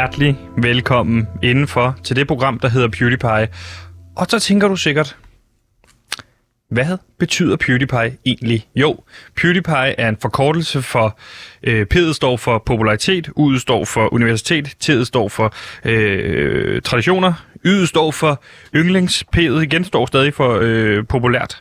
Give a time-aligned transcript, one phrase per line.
[0.00, 3.48] hjertelig velkommen indenfor til det program, der hedder PewDiePie.
[4.16, 5.16] Og så tænker du sikkert,
[6.70, 8.66] hvad betyder PewDiePie egentlig?
[8.74, 9.00] Jo,
[9.36, 11.18] PewDiePie er en forkortelse for
[11.62, 17.32] øh, P'et står for popularitet, U'et står for universitet, T'et står for øh, traditioner,
[17.66, 18.42] Y'et står for
[18.74, 21.60] yndlings, P'et igen står stadig for øh, populært.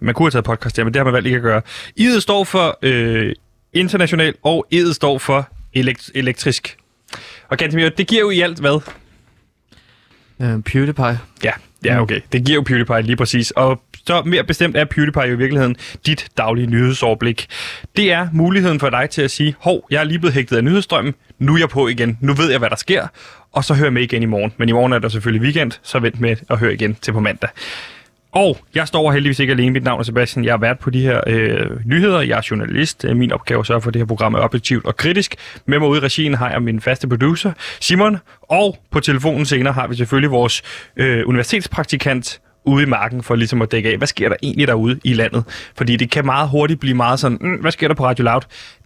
[0.00, 1.62] Man kunne have taget podcast der, men det har man valgt ikke at gøre.
[2.00, 3.34] I'et står for øh,
[3.72, 6.76] international, og E'et står for elekt- elektrisk.
[7.54, 8.80] Og Gantemir, det giver jo i alt hvad?
[10.38, 11.18] Uh, PewDiePie.
[11.44, 11.52] Ja,
[11.84, 12.20] ja, okay.
[12.32, 13.50] Det giver jo PewDiePie lige præcis.
[13.50, 15.76] Og så mere bestemt er PewDiePie jo i virkeligheden
[16.06, 17.46] dit daglige nyhedsoverblik.
[17.96, 20.64] Det er muligheden for dig til at sige, hov, jeg er lige blevet hægtet af
[20.64, 23.06] nyhedsstrømmen, nu er jeg på igen, nu ved jeg, hvad der sker,
[23.52, 24.52] og så hører jeg med igen i morgen.
[24.56, 27.20] Men i morgen er der selvfølgelig weekend, så vent med at høre igen til på
[27.20, 27.50] mandag.
[28.34, 29.70] Og jeg står heldigvis ikke alene.
[29.70, 30.44] Mit navn er Sebastian.
[30.44, 32.20] Jeg har været på de her øh, nyheder.
[32.20, 33.04] Jeg er journalist.
[33.04, 35.36] Øh, min opgave er at sørge for, at det her program er objektivt og kritisk.
[35.66, 38.18] Med mig ude i regien har jeg min faste producer, Simon.
[38.42, 40.62] Og på telefonen senere har vi selvfølgelig vores
[40.96, 45.00] øh, universitetspraktikant ude i marken for ligesom at dække af, hvad sker der egentlig derude
[45.04, 45.44] i landet?
[45.76, 48.42] Fordi det kan meget hurtigt blive meget sådan, mm, hvad sker der på Radio Loud?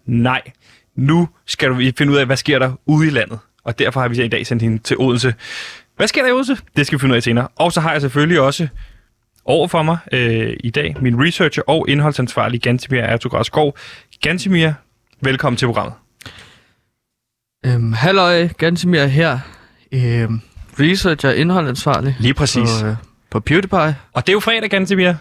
[0.06, 0.42] Nej,
[0.96, 3.38] nu skal vi finde ud af, hvad sker der ude i landet?
[3.64, 5.34] Og derfor har vi i dag sendt hende til Odense.
[5.96, 6.56] Hvad sker der i Odense?
[6.76, 7.48] Det skal vi finde ud af senere.
[7.56, 8.68] Og så har jeg selvfølgelig også
[9.48, 13.76] over for mig øh, i dag min researcher og indholdsansvarlig Gantemir Ertugras Skov.
[15.20, 15.94] Velkommen til programmet.
[17.66, 19.38] Øhm, halløj, Gantemir her.
[19.92, 20.40] Øhm,
[20.80, 22.16] researcher og indholdansvarlig.
[22.20, 22.70] Lige præcis.
[22.80, 22.96] På, øh,
[23.30, 23.96] på PewDiePie.
[24.12, 25.14] Og det er jo fredag, Gantemir.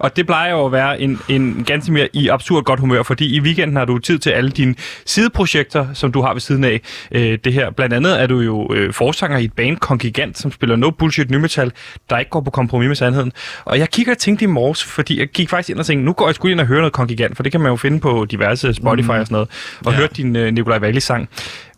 [0.00, 3.36] Og det plejer jo at være en, en ganske mere i absurd godt humør, fordi
[3.36, 4.74] i weekenden har du tid til alle dine
[5.06, 6.80] sideprojekter, som du har ved siden af
[7.12, 7.70] øh, det her.
[7.70, 11.30] Blandt andet er du jo øh, forsanger i et band, Kongigant, som spiller no bullshit
[11.30, 11.72] nymetal,
[12.10, 13.32] der ikke går på kompromis med sandheden.
[13.64, 16.12] Og jeg kigger og tænkte i morges, fordi jeg gik faktisk ind og tænkte, nu
[16.12, 18.26] går jeg sgu ind og høre noget Kongigant, for det kan man jo finde på
[18.30, 19.10] diverse Spotify mm.
[19.10, 19.48] og sådan noget,
[19.84, 19.98] og ja.
[19.98, 21.28] høre din øh, Nikolaj Wallis sang.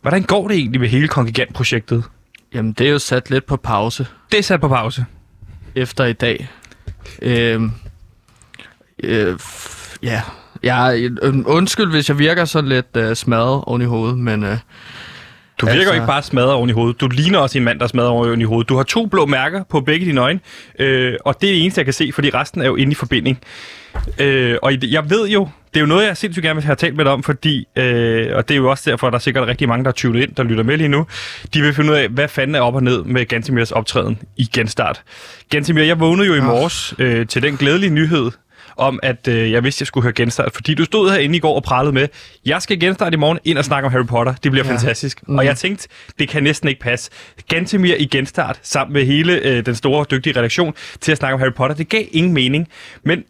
[0.02, 2.04] Hvordan går det egentlig med hele Kongigant-projektet?
[2.54, 4.06] Jamen, det er jo sat lidt på pause.
[4.32, 5.04] Det er sat på pause.
[5.74, 6.48] Efter i dag.
[7.22, 7.70] Øhm,
[9.02, 9.38] øh,
[10.02, 10.22] ja,
[10.62, 14.44] jeg, øh, undskyld, hvis jeg virker sådan lidt øh, smadret oven i hovedet, men...
[14.44, 14.58] Øh,
[15.60, 15.94] du virker altså...
[15.94, 17.00] ikke bare smadret oven i hovedet.
[17.00, 18.68] Du ligner også en mand, der er smadret oven i hovedet.
[18.68, 20.40] Du har to blå mærker på begge dine øjne,
[20.78, 22.94] øh, og det er det eneste, jeg kan se, fordi resten er jo inde i
[22.94, 23.38] forbinding.
[24.18, 26.96] Øh, og jeg ved jo, det er jo noget, jeg sindssygt gerne vil have talt
[26.96, 29.48] med dig om, fordi, øh, og det er jo også derfor, at der er sikkert
[29.48, 31.06] rigtig mange, der er tunet ind, der lytter med lige nu.
[31.54, 34.44] De vil finde ud af, hvad fanden er op og ned med Gantemirs optræden i
[34.52, 35.02] genstart.
[35.50, 38.30] Gantemir, jeg vågnede jo i morges øh, til den glædelige nyhed,
[38.76, 41.54] om, at øh, jeg vidste, jeg skulle høre genstart, fordi du stod herinde i går
[41.54, 42.08] og pralede med,
[42.46, 44.34] jeg skal genstarte i morgen ind og snakke om Harry Potter.
[44.34, 44.72] Det bliver ja.
[44.72, 45.28] fantastisk.
[45.28, 45.38] Mm.
[45.38, 45.88] Og jeg tænkte,
[46.18, 47.10] det kan næsten ikke passe.
[47.48, 51.40] Gantemir i genstart, sammen med hele øh, den store, dygtige redaktion, til at snakke om
[51.40, 51.76] Harry Potter.
[51.76, 52.68] Det gav ingen mening.
[53.04, 53.24] Men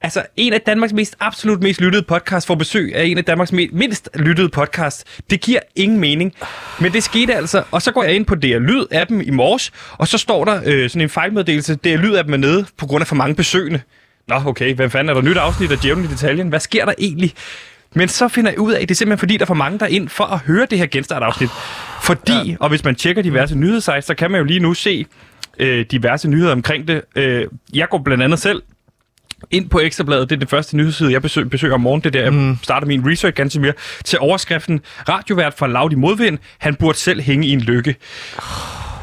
[0.00, 3.52] Altså, en af Danmarks mest absolut mest lyttede podcast får besøg af en af Danmarks
[3.52, 5.04] mindst lyttede podcast.
[5.30, 6.34] Det giver ingen mening.
[6.80, 7.62] Men det skete altså.
[7.70, 10.90] Og så går jeg ind på DR Lyd-appen i morges, og så står der øh,
[10.90, 11.74] sådan en fejlmeddelelse.
[11.74, 13.80] DR Lyd-appen er nede på grund af for mange besøgende.
[14.28, 16.48] Nå, okay, hvem fanden er der nyt afsnit af Djævlen i detaljen?
[16.48, 17.34] Hvad sker der egentlig?
[17.94, 19.78] Men så finder jeg ud af, at det er simpelthen fordi, der er for mange
[19.78, 21.50] der ind for at høre det her genstartafsnit.
[22.02, 22.56] Fordi, ja.
[22.60, 25.06] og hvis man tjekker diverse nyhedssites, så kan man jo lige nu se
[25.58, 27.02] øh, diverse nyheder omkring det.
[27.16, 28.62] Øh, jeg går blandt andet selv
[29.50, 32.04] ind på Ekstrabladet, det er den første nyhedsside, jeg besøger, besøger om morgenen.
[32.04, 32.58] Det er der, jeg mm.
[32.62, 33.72] starter min research ganske mere
[34.04, 34.80] til overskriften.
[35.08, 37.96] Radiovært fra Laudi Modvind, han burde selv hænge i en lykke.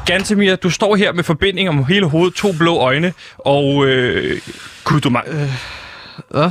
[0.06, 4.40] Gantemir, du står her med forbinding om hele hovedet, to blå øjne, og øh,
[4.84, 6.50] kunne du ma- øh, øh,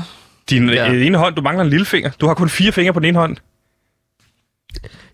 [0.49, 0.91] din ja.
[0.93, 2.11] øh, ene hånd, du mangler en lille finger.
[2.21, 3.37] Du har kun fire fingre på den ene hånd.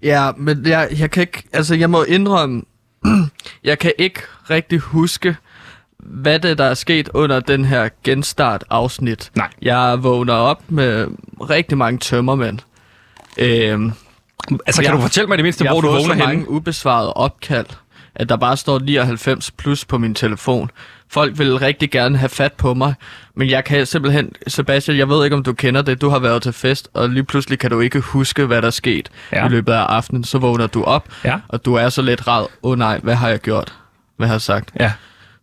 [0.03, 2.61] Ja, men jeg, jeg kan ikke, altså jeg må indrømme,
[3.63, 5.35] jeg kan ikke rigtig huske,
[5.99, 9.31] hvad det der er sket under den her genstart-afsnit.
[9.35, 9.49] Nej.
[9.61, 11.07] Jeg vågner op med
[11.49, 12.59] rigtig mange tømmermænd.
[13.37, 13.91] Øhm,
[14.65, 16.13] altså, kan du fortælle mig det mindste, hvor du vågner henne?
[16.15, 17.65] Jeg har mange ubesvarede opkald,
[18.15, 20.71] at der bare står 99 plus på min telefon.
[21.09, 22.93] Folk vil rigtig gerne have fat på mig,
[23.35, 26.01] men jeg kan simpelthen, Sebastian, jeg ved ikke, om du kender det.
[26.01, 28.71] Du har været til fest, og lige pludselig kan du ikke huske, hvad der er
[28.71, 29.45] sket ja.
[29.45, 30.23] i løbet af aftenen.
[30.23, 31.39] Så vågner du op, ja.
[31.47, 32.45] og du er så lidt rad.
[32.63, 33.73] Åh oh, nej, hvad har jeg gjort?
[34.17, 34.71] Hvad har jeg sagt?
[34.79, 34.91] Ja.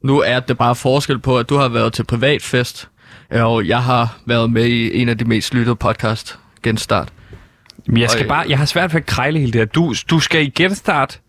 [0.02, 2.88] Nu er det bare forskel på, at du har været til privatfest,
[3.30, 7.08] og jeg har været med i en af de mest lyttede podcast, Genstart.
[7.86, 9.66] Men jeg, skal bare, jeg har svært ved at krejle hele det her.
[9.66, 11.20] Du, du skal i Genstart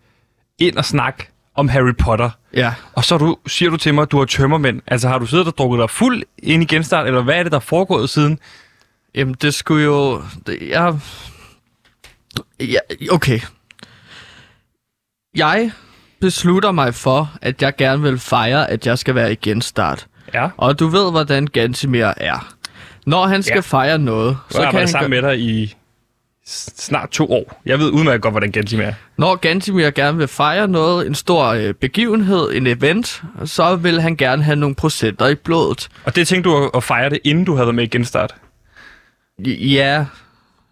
[0.58, 1.30] ind og snakke
[1.60, 2.30] om Harry Potter.
[2.54, 2.74] Ja.
[2.92, 4.82] Og så du, siger du til mig, at du har tømmermænd.
[4.86, 7.52] Altså har du siddet og drukket dig fuld ind i genstart, eller hvad er det,
[7.52, 8.38] der er foregået siden?
[9.14, 10.22] Jamen det skulle jo...
[10.46, 10.98] Det, jeg...
[12.60, 12.78] Ja,
[13.10, 13.40] okay.
[15.36, 15.70] Jeg
[16.20, 20.06] beslutter mig for, at jeg gerne vil fejre, at jeg skal være i genstart.
[20.34, 20.48] Ja.
[20.56, 22.54] Og du ved, hvordan Gansimir er.
[23.06, 23.60] Når han skal ja.
[23.60, 24.88] fejre noget, så kan han...
[24.88, 25.76] sammen med dig i
[26.46, 27.60] snart to år.
[27.66, 28.92] Jeg ved udmærket godt, hvordan Gantimir er.
[29.16, 34.16] Når Gantimir gerne vil fejre noget, en stor øh, begivenhed, en event, så vil han
[34.16, 35.88] gerne have nogle procenter i blodet.
[36.04, 38.34] Og det tænkte du at fejre det, inden du havde været med i Genstart?
[39.46, 40.06] Ja,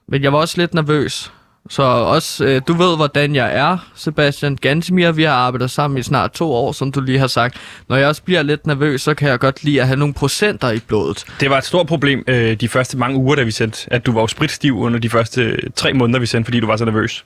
[0.08, 1.32] men jeg var også lidt nervøs.
[1.68, 5.12] Så også, øh, du ved, hvordan jeg er, Sebastian Gantimir.
[5.12, 7.56] Vi har arbejdet sammen i snart to år, som du lige har sagt.
[7.88, 10.70] Når jeg også bliver lidt nervøs, så kan jeg godt lide at have nogle procenter
[10.70, 11.24] i blodet.
[11.40, 14.12] Det var et stort problem øh, de første mange uger, da vi sendte, at du
[14.12, 17.24] var jo spritstiv under de første tre måneder, vi sendte, fordi du var så nervøs.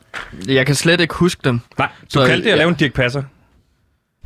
[0.48, 1.60] Jeg kan slet ikke huske dem.
[1.78, 3.22] Nej, du så, kaldte det at lave en Dirk Passer.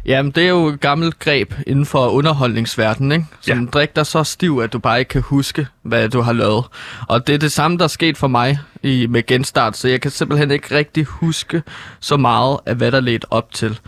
[0.06, 3.24] Jamen, det er jo et gammelt greb inden for underholdningsverdenen, ikke?
[3.40, 3.66] Som ja.
[3.66, 6.64] drik dig så stiv, at du bare ikke kan huske, hvad du har lavet.
[7.08, 10.00] Og det er det samme, der er sket for mig i, med genstart, så jeg
[10.00, 11.62] kan simpelthen ikke rigtig huske
[12.00, 13.78] så meget af, hvad der ledte op til.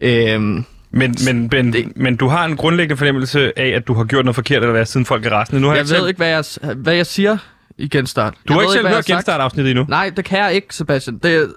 [0.00, 4.04] Øhm, men, men, men, det, men du har en grundlæggende fornemmelse af, at du har
[4.04, 5.60] gjort noget forkert, eller hvad, siden folk er rasende.
[5.60, 6.08] Nu har jeg, jeg ved selv...
[6.08, 7.38] ikke, hvad jeg, hvad jeg siger
[7.78, 8.34] i genstart.
[8.34, 9.86] Du jeg har ikke selv hørt genstart-afsnittet endnu?
[9.88, 11.18] Nej, det kan jeg ikke, Sebastian.
[11.18, 11.52] Det,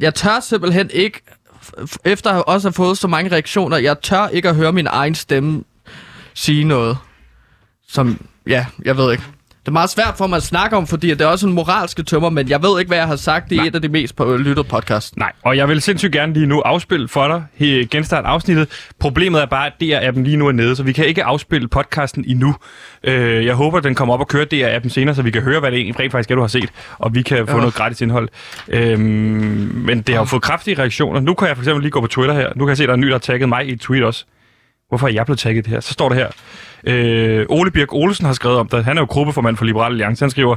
[0.00, 1.22] jeg tør simpelthen ikke
[2.04, 5.14] efter at også have fået så mange reaktioner, jeg tør ikke at høre min egen
[5.14, 5.64] stemme
[6.34, 6.98] sige noget,
[7.88, 9.24] som, ja, jeg ved ikke.
[9.62, 12.02] Det er meget svært for mig at snakke om, fordi det er også en moralske
[12.02, 13.66] tømmer, men jeg ved ikke, hvad jeg har sagt i Nej.
[13.66, 15.16] et af de mest lyttede podcast.
[15.16, 17.44] Nej, og jeg vil sindssygt gerne lige nu afspille for dig,
[17.90, 18.90] genstart afsnittet.
[18.98, 22.24] Problemet er bare, at DR-appen lige nu er nede, så vi kan ikke afspille podcasten
[22.28, 22.54] endnu.
[23.04, 25.70] Øh, jeg håber, den kommer op og kører DR-appen senere, så vi kan høre, hvad
[25.70, 27.58] det egentlig rent faktisk er, du har set, og vi kan få ja.
[27.58, 28.28] noget gratis indhold.
[28.68, 31.20] Øh, men det har jo fået kraftige reaktioner.
[31.20, 32.48] Nu kan jeg for eksempel lige gå på Twitter her.
[32.56, 33.80] Nu kan jeg se, at der er en ny, der har tagget mig i et
[33.80, 34.24] tweet også.
[34.88, 35.80] Hvorfor er jeg blevet tagget her?
[35.80, 36.28] Så står det her.
[36.86, 38.84] Øh, Ole Birk Olsen har skrevet om det.
[38.84, 40.24] Han er jo gruppeformand for Liberal Alliance.
[40.24, 40.56] Han skriver,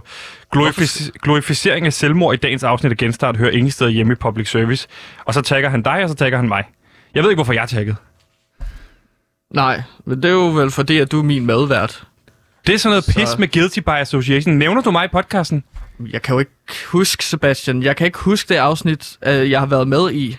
[0.55, 4.49] Glorific- glorificering af selvmord i dagens afsnit af Genstart hører ingen steder hjemme i public
[4.49, 4.87] service.
[5.25, 6.63] Og så tagger han dig, og så tagger han mig.
[7.15, 7.95] Jeg ved ikke, hvorfor jeg er tagget.
[9.53, 12.03] Nej, men det er jo vel fordi, at du er min medvært.
[12.67, 13.13] Det er sådan noget så...
[13.13, 14.55] pis med guilty by association.
[14.57, 15.63] Nævner du mig i podcasten?
[16.11, 16.51] Jeg kan jo ikke
[16.87, 17.83] huske, Sebastian.
[17.83, 20.37] Jeg kan ikke huske det afsnit, øh, jeg har været med i.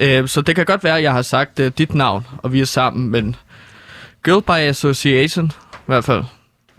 [0.00, 2.60] Øh, så det kan godt være, at jeg har sagt uh, dit navn, og vi
[2.60, 3.36] er sammen, men
[4.24, 6.24] Girl by Association, i hvert fald.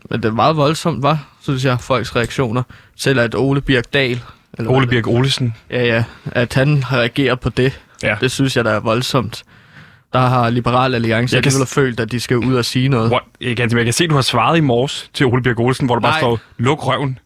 [0.10, 2.64] Men det er meget voldsomt, var, synes jeg, folks reaktioner.
[2.96, 4.22] Selv at Ole Birk Dahl...
[4.58, 5.54] Eller Ole Birk Olesen.
[5.70, 6.04] Ja, ja.
[6.26, 7.82] At han reagerer på det.
[8.04, 8.16] Ja.
[8.22, 9.44] Det synes jeg, der er voldsomt.
[10.14, 11.52] Der har Liberal Alliance jeg kan...
[11.52, 13.12] have følt, at de skal ud og sige noget.
[13.12, 13.24] What?
[13.42, 15.86] Jeg, kan, jeg kan se, at du har svaret i morges til Ole Birk Olsen,
[15.86, 17.20] hvor der bare står, luk røven.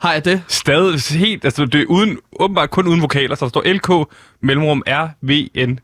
[0.00, 0.42] Har jeg det?
[0.48, 4.08] Stadig helt, altså det er uden, åbenbart kun uden vokaler, så der står LK,
[4.40, 5.78] mellemrum RVN.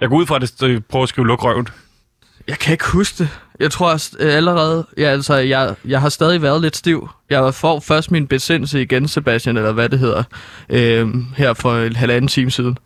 [0.00, 1.68] Jeg går ud fra, at det prøver at skrive luk røven.
[2.48, 3.28] Jeg kan ikke huske det.
[3.60, 7.08] Jeg tror øh, allerede, ja, altså, jeg, jeg har stadig været lidt stiv.
[7.30, 10.22] Jeg får først min besindelse igen, Sebastian, eller hvad det hedder,
[10.68, 12.78] øh, her for en halvanden time siden.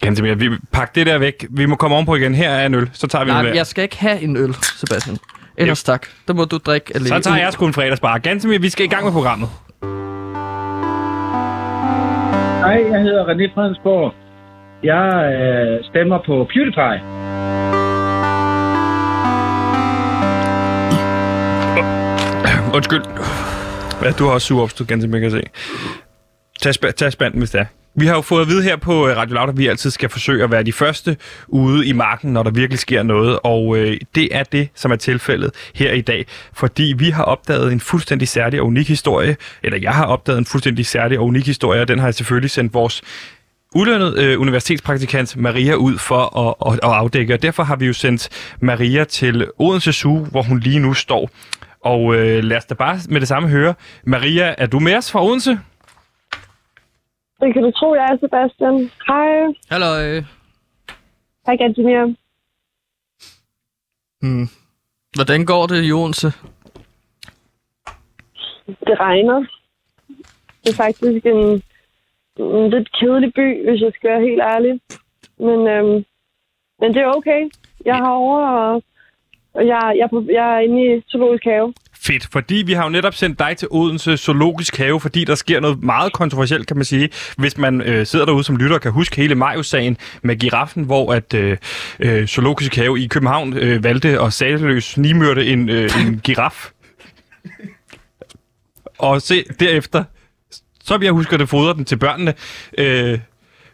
[0.00, 1.46] Ganske vi pakker det der væk.
[1.50, 2.34] Vi må komme ovenpå igen.
[2.34, 4.54] Her er en øl, så tager vi Nej, en jeg skal ikke have en øl,
[4.54, 5.18] Sebastian.
[5.56, 5.86] Ellers yep.
[5.86, 6.06] tak.
[6.28, 7.08] Det må du drikke alene.
[7.08, 8.18] Så tager jeg sgu en fredagsbar.
[8.18, 9.48] Ganske vi skal i gang med programmet.
[12.60, 14.14] Hej, jeg hedder René Fredensborg.
[14.82, 17.57] Jeg øh, stemmer på PewDiePie.
[22.74, 23.02] Undskyld.
[24.02, 25.42] Ja, du har også sur opstået, ganske kan jeg se.
[26.62, 27.64] Tag, sp- tag spanden, hvis det er.
[27.94, 30.08] Vi har jo fået at vide her på øh, Radio Loud, at vi altid skal
[30.08, 31.16] forsøge at være de første
[31.48, 33.38] ude i marken, når der virkelig sker noget.
[33.44, 36.26] Og øh, det er det, som er tilfældet her i dag.
[36.52, 39.36] Fordi vi har opdaget en fuldstændig særlig og unik historie.
[39.62, 42.50] Eller jeg har opdaget en fuldstændig særlig og unik historie, og den har jeg selvfølgelig
[42.50, 43.02] sendt vores
[43.74, 47.34] ulønnet øh, universitetspraktikant Maria ud for at, at, at afdække.
[47.34, 48.28] Og derfor har vi jo sendt
[48.60, 51.30] Maria til Odense Zoo, hvor hun lige nu står.
[51.80, 53.74] Og øh, lad os da bare med det samme høre.
[54.04, 55.50] Maria, er du med os fra Odense?
[57.40, 58.90] Det kan du tro, jeg er, Sebastian.
[59.08, 59.54] Hej.
[59.70, 60.22] Hallo.
[61.46, 62.14] Hej, Gantimir.
[64.22, 64.48] Hmm.
[65.14, 66.26] Hvordan går det i Odense?
[68.66, 69.46] Det regner.
[70.62, 71.62] Det er faktisk en,
[72.36, 74.80] en lidt kedelig by, hvis jeg skal være helt ærlig.
[75.38, 76.04] Men, øhm,
[76.80, 77.50] men det er okay.
[77.84, 78.82] Jeg har over, og og
[79.66, 81.74] jeg, jeg, jeg er inde i Zoologisk Have.
[82.00, 85.60] Fedt, fordi vi har jo netop sendt dig til Odense Zoologisk Have, fordi der sker
[85.60, 87.08] noget meget kontroversielt, kan man sige.
[87.38, 91.34] Hvis man øh, sidder derude som lytter kan huske hele Majus-sagen med giraffen, hvor at
[91.34, 91.56] øh,
[92.00, 96.70] øh, Zoologisk Have i København øh, valgte at salgeløs nimørte en, øh, en giraf.
[98.98, 100.04] Og se derefter,
[100.84, 102.34] så vi jeg husker det, fodrer den til børnene,
[102.78, 103.18] øh,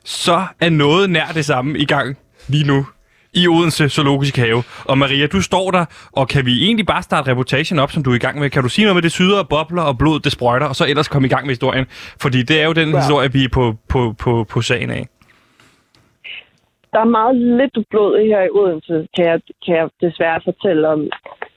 [0.05, 2.17] så er noget nær det samme i gang
[2.49, 2.87] lige nu
[3.35, 4.63] i Odense Zoologisk Have.
[4.85, 8.11] Og Maria, du står der, og kan vi egentlig bare starte reportagen op, som du
[8.11, 8.51] er i gang med?
[8.51, 10.85] Kan du sige noget med det syder og bobler og blod, det sprøjter, og så
[10.87, 11.87] ellers komme i gang med historien?
[12.23, 12.97] Fordi det er jo den ja.
[12.97, 15.07] historie, vi er på, på, på, på sagen af.
[16.93, 21.01] Der er meget lidt blod her i Odense, kan jeg, kan jeg desværre fortælle om.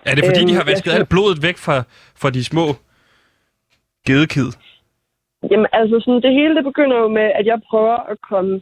[0.06, 1.78] Er det fordi, øhm, de har vasket alt blodet væk fra,
[2.22, 2.66] fra de små
[4.08, 4.50] gedekid?
[5.52, 8.62] Jamen, altså, sådan, det hele det begynder jo med, at jeg prøver at komme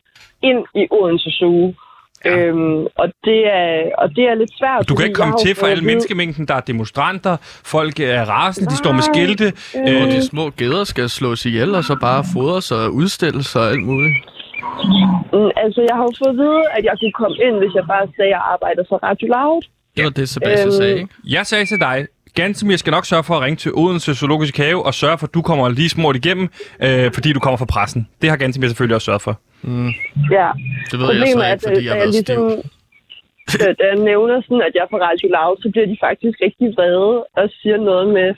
[0.50, 1.74] ind i Odense Zoo.
[2.26, 2.38] Ja.
[2.46, 4.90] Øhm, og, det er, og det er lidt svært.
[4.90, 6.48] Du kan ikke komme til for alle vide- menneskemængden.
[6.48, 7.38] Der er demonstranter,
[7.74, 9.46] folk er rasende, de står med skilte.
[9.88, 13.70] Øh, Og de små geder skal slås ihjel, og så bare fodres og udstilles og
[13.72, 14.16] alt muligt.
[15.34, 17.84] Mm, altså, jeg har jo fået at vide, at jeg kunne komme ind, hvis jeg
[17.88, 19.62] bare sagde, at jeg arbejder for Radio Loud.
[19.96, 21.10] Det var det, Sebastian Øhm, sagde, ikke?
[21.30, 24.86] Jeg sagde til dig, Gantemir skal nok sørge for at ringe til Odense Zoologisk Have
[24.86, 26.50] og sørge for, at du kommer lige smurt igennem,
[26.84, 28.08] øh, fordi du kommer fra pressen.
[28.22, 29.40] Det har Gantemir selvfølgelig også sørget for.
[30.38, 30.50] Ja.
[30.92, 32.42] Det ved jeg så ikke, fordi jeg har været stiv.
[33.80, 36.68] da, jeg nævner sådan, at jeg er fra Radio Loud, så bliver de faktisk rigtig
[36.78, 38.30] vrede og siger noget med,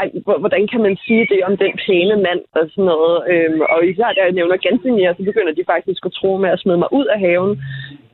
[0.00, 3.16] ej, hvor- hvordan kan man sige det om den pæne mand og sådan noget.
[3.32, 6.60] Øhm, og især da jeg nævner Gansimir, så begynder de faktisk at tro med at
[6.62, 7.52] smide mig ud af haven.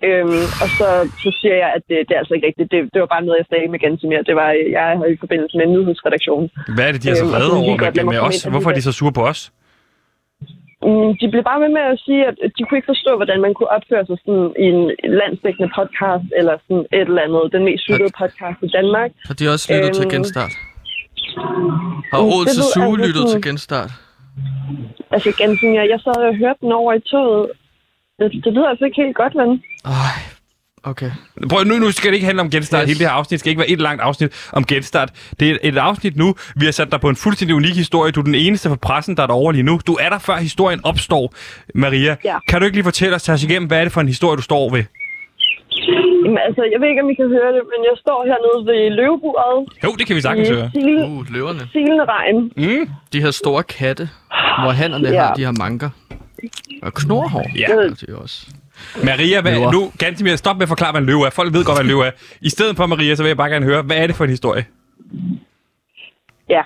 [0.09, 0.89] Øhm, og så,
[1.25, 2.69] så siger jeg, at det, det er altså ikke rigtigt.
[2.73, 4.21] Det, det var bare noget, jeg sagde med Gansimir.
[4.31, 6.45] Det var, jeg er i forbindelse med en nyhedsredaktion.
[6.77, 8.37] Hvad er det, de er så Øhm, vrede lige over med, med os?
[8.53, 9.41] Hvorfor er de så sure på os?
[10.87, 13.55] Mm, De blev bare ved med at sige, at de kunne ikke forstå, hvordan man
[13.55, 14.83] kunne opføre sig sådan i en
[15.21, 19.11] landsdækkende podcast, eller sådan et eller andet, den mest lyttede podcast i Danmark.
[19.29, 20.53] Har de også lyttet til Øhm, genstart?
[22.13, 23.93] Har ved- Zoo altså lyttet sådan- til genstart?
[25.15, 27.51] Altså, ganske, jeg, jeg sad og hørte den over i toget.
[28.19, 29.49] Det, det lyder altså ikke helt godt, men...
[29.85, 30.15] Ej,
[30.85, 31.11] okay.
[31.51, 32.81] Prøv, nu, nu skal det ikke handle om genstart.
[32.83, 32.89] Yes.
[32.89, 35.11] Hele det her afsnit skal ikke være et langt afsnit om genstart.
[35.41, 36.35] Det er et afsnit nu.
[36.57, 38.13] Vi har sat dig på en fuldstændig unik historie.
[38.13, 39.81] Du er den eneste fra pressen, der er derovre lige nu.
[39.87, 41.35] Du er der, før historien opstår,
[41.75, 42.17] Maria.
[42.25, 42.37] Ja.
[42.49, 44.37] Kan du ikke lige fortælle os, tage os igennem, hvad er det for en historie,
[44.37, 44.85] du står ved?
[46.25, 48.81] Jamen, altså, jeg ved ikke, om I kan høre det, men jeg står hernede ved
[48.99, 50.71] løveburet Jo, det kan vi sagtens høre.
[50.75, 51.61] i sil- Uh, løverne.
[51.73, 52.37] silende regn.
[52.57, 52.89] Mm.
[53.13, 54.09] De her store katte,
[54.63, 55.23] hvor hannerne Ja.
[55.25, 55.91] har de her manker.
[56.83, 57.47] Og knorhår.
[57.59, 57.67] Ja.
[57.67, 58.47] har de også.
[59.05, 59.73] Maria, hvad, Løver.
[59.73, 61.31] nu, Gantimir, stop med at forklare, hvad en løve er.
[61.31, 62.11] Folk ved godt, hvad en løve er.
[62.41, 64.31] I stedet for, Maria, så vil jeg bare gerne høre, hvad er det for en
[64.31, 64.65] historie?
[66.55, 66.63] Ja.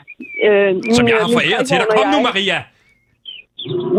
[0.47, 1.87] Øh, Som min- jeg har foræret til dig.
[1.97, 2.59] Kom nu, Maria!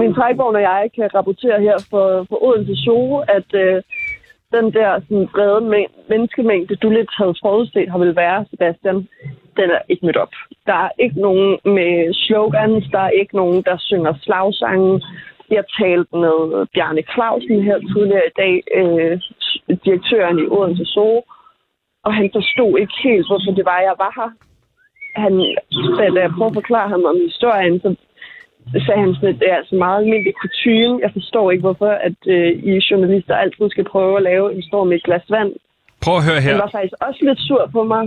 [0.01, 3.75] min trækvogn og jeg kan rapportere her for, for Odense Zoo, at øh,
[4.55, 8.95] den der sådan, brede men- menneskemængde, du lidt havde forudset, har vel være, Sebastian,
[9.59, 10.33] den er ikke mødt op.
[10.69, 11.91] Der er ikke nogen med
[12.25, 14.91] slogans, der er ikke nogen, der synger slagsange.
[15.49, 19.15] Jeg talte med Bjarne Clausen her tidligere i dag, øh,
[19.85, 21.23] direktøren i Odense Zoo,
[22.05, 24.31] og han forstod ikke helt, hvorfor det var, jeg var her.
[25.23, 25.33] Han,
[25.97, 27.89] da, jeg prøvede at forklare ham om historien, så
[28.85, 30.99] sagde han sådan, at det er altså meget almindelig kutume.
[31.05, 34.87] Jeg forstår ikke, hvorfor at øh, I journalister altid skal prøve at lave en storm
[34.87, 35.51] med et glas vand.
[36.03, 36.63] Prøv at høre Han her.
[36.65, 38.03] var faktisk også lidt sur på mig,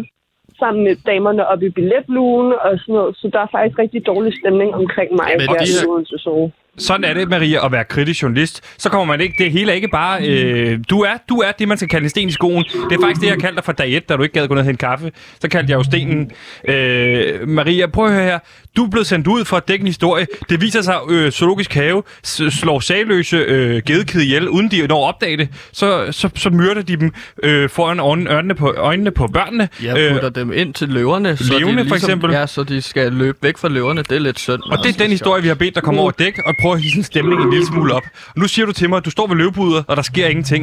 [0.58, 3.16] sammen med damerne oppe i billetlugen og sådan noget.
[3.16, 6.65] Så der er faktisk rigtig dårlig stemning omkring mig Men her de i her-.
[6.78, 8.60] Sådan er det, Maria, at være kritisk journalist.
[8.78, 9.34] Så kommer man ikke...
[9.44, 10.26] Det hele er ikke bare...
[10.28, 12.64] Øh, du, er, du er det, man skal kalde en sten i skoen.
[12.90, 14.54] Det er faktisk det, jeg kaldte dig fra dag et, da du ikke gad gå
[14.54, 15.12] ned og hente kaffe.
[15.40, 16.30] Så kaldte jeg jo stenen.
[16.68, 18.38] Øh, Maria, prøv at høre her.
[18.76, 20.26] Du er blevet sendt ud for at dække en historie.
[20.48, 25.08] Det viser sig, øh, Zoologisk Have slår sagløse øh, gedekid ihjel, uden de når at
[25.08, 25.48] opdage det.
[25.72, 29.68] Så, så, så myrder de dem øh, foran øjnene, på, øjnene på børnene.
[29.82, 31.36] Jeg putter dem ind til løverne.
[31.36, 32.30] så de levende, ligesom, for eksempel?
[32.30, 34.02] Ja, så de skal løbe væk fra løverne.
[34.02, 34.62] Det er lidt synd.
[34.62, 36.84] Og det er den historie, vi har bedt dig komme over dæk og prøve at
[36.86, 38.06] hisse en stemning en lille smule op.
[38.34, 40.62] Og nu siger du til mig, at du står ved løbebudet, og der sker ingenting.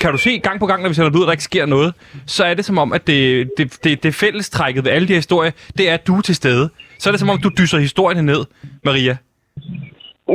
[0.00, 1.66] Kan du se gang på gang, når vi sender det ud, at der ikke sker
[1.76, 1.90] noget,
[2.36, 5.22] så er det som om, at det, det, det, det fællestrækket ved alle de her
[5.24, 6.64] historier, det er, at du er til stede.
[6.98, 8.42] Så er det som om, du dyser historien ned,
[8.88, 9.16] Maria.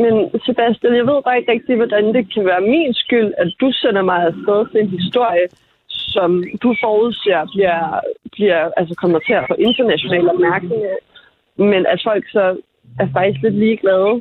[0.04, 0.14] Men
[0.46, 4.04] Sebastian, jeg ved bare ikke rigtig, hvordan det kan være min skyld, at du sender
[4.12, 5.46] mig afsted til en historie,
[5.88, 6.30] som
[6.64, 7.80] du forudser bliver,
[8.36, 10.98] bliver, altså kommer til at få international opmærksomhed,
[11.72, 12.46] men at folk så
[13.00, 14.12] er faktisk lidt ligeglade.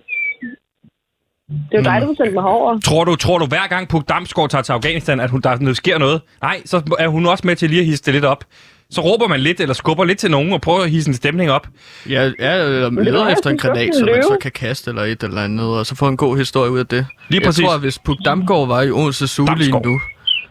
[1.49, 2.81] Det er jo dig, der har sendt mig herover.
[2.81, 5.73] Tror du, tror du hver gang Puk Damsgaard tager til Afghanistan, at hun, der der
[5.73, 6.21] sker noget?
[6.43, 8.45] Nej, så er hun også med til lige at hisse det lidt op.
[8.91, 11.51] Så råber man lidt, eller skubber lidt til nogen, og prøver at hisse en stemning
[11.51, 11.67] op.
[12.09, 15.43] Ja, ja eller leder efter en granat, som man så kan kaste eller et eller
[15.43, 17.07] andet, og så få en god historie ud af det.
[17.29, 17.65] Lige jeg præcis.
[17.65, 19.85] tror, at hvis Puk Damgaard var i Odense Zoo lige Damsgaard.
[19.87, 20.01] nu,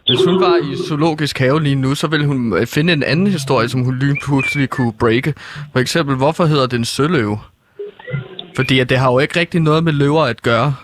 [0.08, 3.28] hvis hun var i zoologisk have lige nu, så ville hun øh, finde en anden
[3.28, 5.34] historie, som hun lige pludselig kunne breake.
[5.74, 7.40] For eksempel, hvorfor hedder den søløve?
[8.56, 10.76] Fordi at det har jo ikke rigtig noget med løver at gøre.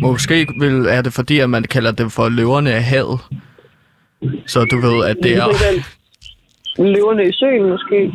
[0.00, 3.20] Måske vil, er det fordi, at man kalder dem for løverne af havet.
[4.46, 5.46] Så du ved, at det er...
[6.78, 8.12] Løverne i søen måske.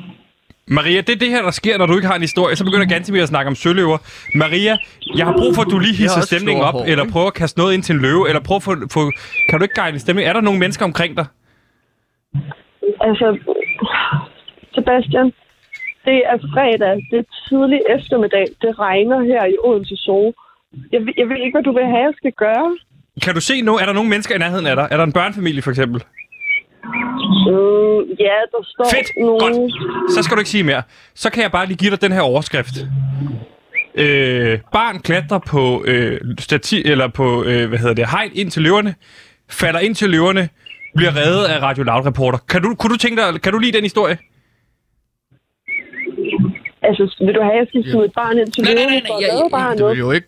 [0.67, 2.55] Maria, det er det her, der sker, når du ikke har en historie.
[2.55, 3.97] Så begynder Gantemir at snakke om søløver.
[4.35, 4.77] Maria,
[5.15, 7.59] jeg har brug for, at du lige hisser stemningen op, hår, eller prøver at kaste
[7.59, 9.11] noget ind til en løve, eller prøve at få, få...
[9.49, 10.27] Kan du ikke guide en stemning?
[10.27, 11.25] Er der nogle mennesker omkring dig?
[13.01, 13.37] Altså,
[14.75, 15.25] Sebastian,
[16.05, 20.33] det er fredag, det er tidlig eftermiddag, det regner her i Odense Zoo.
[20.91, 22.77] Jeg, ved- jeg ved ikke, hvad du vil have, jeg skal gøre.
[23.23, 24.87] Kan du se nu, er der nogle mennesker i nærheden af dig?
[24.91, 26.03] Er der en børnefamilie, for eksempel?
[26.83, 29.39] Mm, ja, der står Fedt, nogle...
[29.39, 30.11] godt.
[30.13, 30.81] Så skal du ikke sige mere.
[31.15, 32.73] Så kan jeg bare lige give dig den her overskrift.
[33.95, 38.61] Øh, barn klatrer på øh, stati eller på øh, hvad hedder det, hegn ind til
[38.61, 38.95] løverne,
[39.49, 40.49] falder ind til løverne,
[40.95, 42.37] bliver reddet af Radio Loud reporter.
[42.49, 44.17] Kan du, kunne du tænke dig, kan du lide den historie?
[46.81, 48.93] Altså, vil du have, at jeg skal smide et barn ind til Nej, nej, løven
[48.93, 49.77] nej, for at jeg, barnet?
[49.79, 50.27] det vil jo ikke,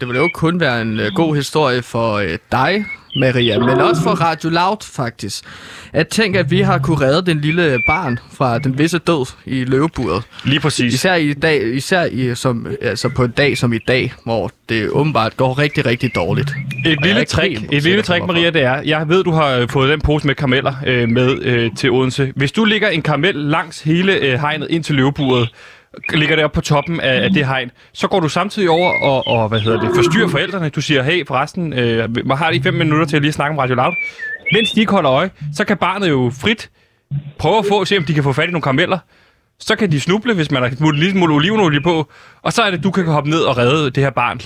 [0.00, 2.84] det vil jo kun være en uh, god historie for uh, dig,
[3.16, 5.44] Maria, men også for Radio Loud, faktisk.
[5.92, 9.64] At tænke, at vi har kunne redde den lille barn fra den visse død i
[9.64, 10.22] løveburet.
[10.44, 10.94] Lige præcis.
[10.94, 14.90] Især, i dag, især i, som, altså på en dag som i dag, hvor det
[14.90, 16.50] åbenbart går rigtig, rigtig dårligt.
[16.86, 18.26] Et er lille trick, et lille trick.
[18.26, 21.42] Maria, det er, jeg ved, du har øh, fået den pose med karameller øh, med
[21.42, 22.32] øh, til Odense.
[22.36, 25.48] Hvis du lægger en karamel langs hele øh, hegnet ind til løveburet,
[26.14, 29.26] ligger det op på toppen af, af det hegn, så går du samtidig over og,
[29.26, 30.68] og hvad hedder det, forstyrrer forældrene.
[30.68, 33.74] Du siger, hey, forresten, øh, har lige fem minutter til at lige snakke om Radio
[33.74, 33.92] Loud.
[34.52, 36.70] Mens de ikke holder øje, så kan barnet jo frit
[37.38, 38.98] prøve at få, se om de kan få fat i nogle karameller.
[39.60, 42.08] Så kan de snuble, hvis man har smuttet en lille smule olivenolie på.
[42.42, 44.40] Og så er det, du kan hoppe ned og redde det her barn.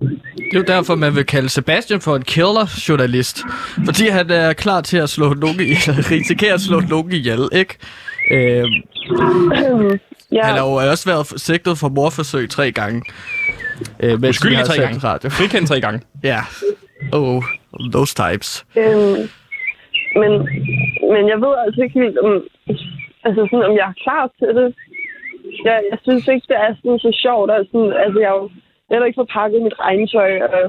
[0.00, 3.42] Det er jo derfor, man vil kalde Sebastian for en killer-journalist.
[3.84, 7.76] Fordi han er klar til at slå nogen ihjel, risikere at slå nogen ihjel, ikke?
[8.32, 8.72] Øhm,
[10.32, 13.02] ja, Han har jo også været sigtet for morforsøg tre gange.
[14.00, 14.98] Øh, Uskyldig tre gange.
[14.98, 15.30] Radio.
[15.30, 16.00] Frikendt tre gange.
[16.30, 16.40] Ja.
[17.12, 17.42] Oh,
[17.92, 18.66] those types.
[18.76, 19.20] øhm,
[20.20, 20.32] men,
[21.12, 22.32] men jeg ved altså ikke helt, om,
[23.26, 24.68] altså sådan, om jeg er klar til det.
[25.64, 27.50] Jeg, jeg synes ikke, det er sådan så sjovt.
[27.50, 28.50] Og sådan, altså, jeg har jo
[28.90, 30.30] heller ikke fået pakket mit regntøj.
[30.56, 30.62] Og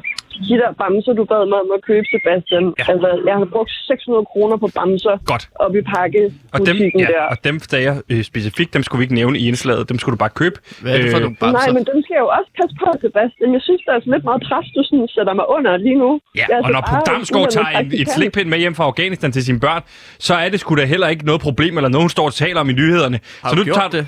[0.49, 2.65] de der bamser, du bad mig om at købe, Sebastian.
[2.79, 2.83] Ja.
[2.91, 5.43] Altså, jeg har brugt 600 kroner på bamser Godt.
[5.65, 6.21] op i pakke
[6.55, 7.23] Og dem, ja, der.
[7.33, 9.83] og dem sagde jeg øh, specifikt, dem skulle vi ikke nævne i indslaget.
[9.91, 10.55] Dem skulle du bare købe.
[10.81, 11.59] Hvad er det for Øh, nogle bamser?
[11.61, 13.47] Nej, men dem skal jeg jo også passe på, Sebastian.
[13.57, 16.09] Jeg synes, det er lidt meget træs, du sådan sætter mig under lige nu.
[16.39, 19.29] Ja, Jeg og når Puk Damsgaard uddannet tager en, et slikpind med hjem fra Afghanistan
[19.35, 19.81] til sine børn,
[20.27, 22.69] så er det sgu da heller ikke noget problem, eller nogen står og taler om
[22.73, 23.17] i nyhederne.
[23.43, 24.03] Har så du nu gjort tager, det?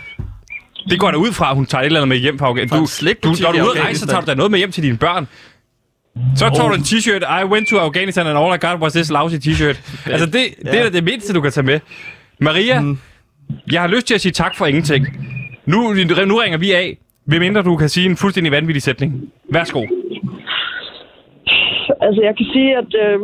[0.89, 2.79] Det går da ud fra, at hun tager et eller andet med hjem fra Afghanistan.
[3.24, 4.72] Du, du, når du er ude at rejse, så tager du da noget med hjem
[4.72, 5.27] til dine børn.
[6.35, 9.09] Så tager du en t-shirt, I went to Afghanistan and all I got was this
[9.09, 9.77] lousy t-shirt.
[10.13, 11.79] altså det, det er da det mindste, du kan tage med.
[12.39, 12.98] Maria, Mm.
[13.72, 15.07] jeg har lyst til at sige tak for ingenting.
[15.65, 15.94] Nu,
[16.25, 19.22] nu ringer vi af, medmindre du kan sige en fuldstændig vanvittig sætning.
[19.51, 19.85] Værsgo.
[22.05, 23.17] Altså, jeg kan sige, at øh,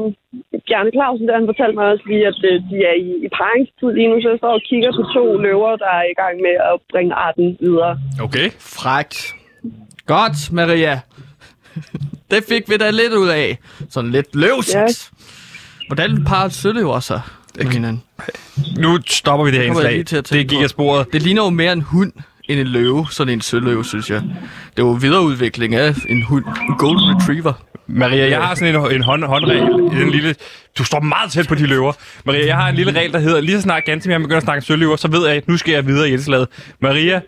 [0.68, 3.90] Bjarne Clausen, der han fortalte mig også lige, at øh, de er i, i paringstid
[3.98, 6.56] lige nu, så jeg står og kigger på to løver, der er i gang med
[6.72, 7.94] at bringe arten videre.
[8.26, 8.48] Okay.
[8.78, 9.18] Frækt.
[10.14, 10.96] Godt, Maria.
[12.32, 13.58] det fik vi da lidt ud af.
[13.90, 15.10] Sådan lidt løvsex.
[15.88, 17.22] Hvordan parer søløver sig
[17.58, 18.04] med hinanden?
[18.80, 20.24] Nu stopper vi det her indslag.
[20.38, 21.14] Det gik af sporet.
[21.14, 22.12] Det ligner jo mere en hund
[22.50, 24.22] end en løve, sådan en søløve, synes jeg.
[24.72, 26.46] Det er jo videreudvikling af en hund.
[26.70, 27.54] En golden retriever.
[27.88, 30.36] Maria, jeg har sådan en, en hånd, håndregel i den lille...
[30.78, 31.94] Du står meget tæt på de løver.
[32.26, 34.62] Maria, jeg har en lille regel, der hedder, lige så snart Gantemir begynder at snakke
[34.62, 36.48] søløver, så ved jeg, at nu skal jeg videre i indslaget.
[36.82, 37.22] Maria,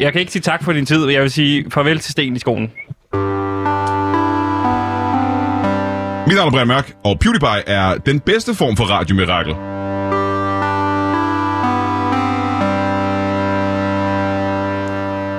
[0.00, 2.36] jeg kan ikke sige tak for din tid, men jeg vil sige farvel til sten
[2.36, 2.72] i skolen.
[6.26, 9.54] Mit navn er Brian Mørk, og PewDiePie er den bedste form for radiomirakel.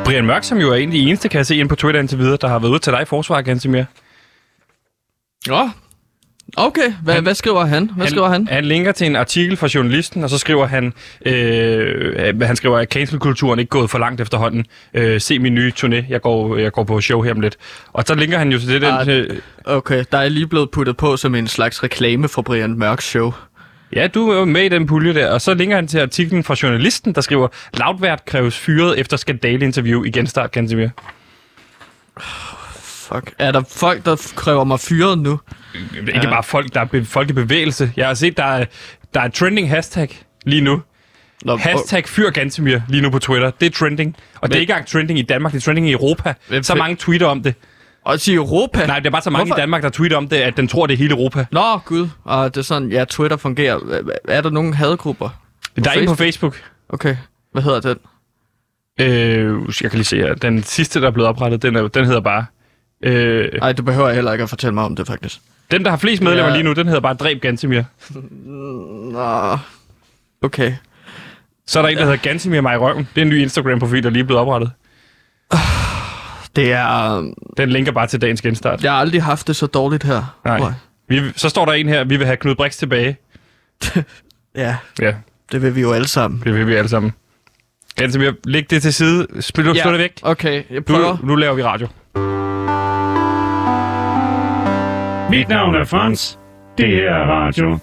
[0.06, 2.02] Brian Mørk, som jo er en af de eneste, kan jeg se ind på Twitter
[2.02, 3.84] indtil videre, der har været ude til dig i forsvar, Gantemir.
[5.48, 5.70] Nå,
[6.58, 6.94] okay.
[7.04, 7.92] Hvad, Han- hvad skriver han?
[7.98, 8.48] Hvad skriver han?
[8.48, 10.94] Han linker til en artikel fra journalisten, og så skriver han,
[11.26, 14.66] øh, han skriver, at cancelkulturen ikke gået for langt efterhånden.
[14.94, 17.58] Øh, se min nye turné, jeg går, jeg går på show her om lidt.
[17.94, 19.30] Og så linker han jo til det, den, Ah, øh,
[19.66, 23.34] Okay, der er lige blevet puttet på som en slags reklame for Brian Mørks show.
[23.94, 25.32] Ja, du er jo med i den pulje der.
[25.32, 30.04] Og så linker han til artiklen fra journalisten, der skriver, Loudvært kræves fyret efter skandaleinterview
[30.04, 30.88] i genstart, Gantemir.
[33.14, 33.34] Fuck.
[33.40, 35.40] Er der folk, der kræver mig fyret nu?
[36.00, 36.30] Ikke ja.
[36.30, 37.92] bare folk, der er be- folk i bevægelse.
[37.98, 38.66] Jeg har set, der er,
[39.14, 40.82] der er trending hashtag lige nu.
[41.46, 43.52] Nå, Hashtag fyr Gantemir lige nu på Twitter.
[43.52, 44.16] Det er trending.
[44.42, 46.34] Og det er ikke engang trending i Danmark, det er trending i Europa.
[46.48, 47.56] Hvem Så mange tweeter om det.
[48.06, 48.86] Også i Europa?
[48.86, 49.60] Nej, det er bare så mange Hvorfor?
[49.60, 51.46] i Danmark, der tweeter om det, at den tror, det er hele Europa.
[51.52, 52.10] Nå, gud.
[52.24, 54.02] Og det er sådan, ja, Twitter fungerer.
[54.28, 55.30] Er der nogen hadgrupper?
[55.84, 56.62] Der er en på Facebook.
[56.90, 57.18] Okay,
[57.52, 57.98] hvad hedder den?
[59.00, 60.34] Øh, jeg kan lige se her.
[60.36, 62.46] Den sidste, der er blevet oprettet, den, er, den hedder bare...
[63.02, 65.40] Øh, Nej, du behøver heller ikke at fortælle mig om det, faktisk.
[65.72, 66.54] den, der har flest medlemmer Ja.
[66.56, 67.82] lige nu, den hedder bare Dræb Gantemir.
[69.12, 69.58] Nå,
[70.42, 70.74] okay.
[71.68, 73.08] Så er der en, der hedder Gansimir mig i røven.
[73.16, 74.72] Det er en ny Instagram-profil, der lige er blevet oprettet.
[76.56, 77.22] Det er...
[77.58, 78.84] Den linker bare til dagens genstart.
[78.84, 80.38] Jeg har aldrig haft det så dårligt her.
[80.46, 80.62] Nej.
[81.08, 83.18] Vi, så står der en her, vi vil have Knud Brix tilbage.
[84.56, 85.14] Ja, Ja,
[85.52, 86.42] det vil vi jo alle sammen.
[86.46, 87.12] det vil vi alle sammen.
[87.96, 89.28] Gansimir, læg det til side.
[89.40, 89.82] Spil, ja.
[89.82, 90.20] Slå det væk.
[90.22, 91.18] Okay, jeg prøver.
[91.22, 91.88] Nu, nu laver vi radio.
[95.30, 96.40] Mit navn er Frans.
[96.78, 97.80] Det her er radio.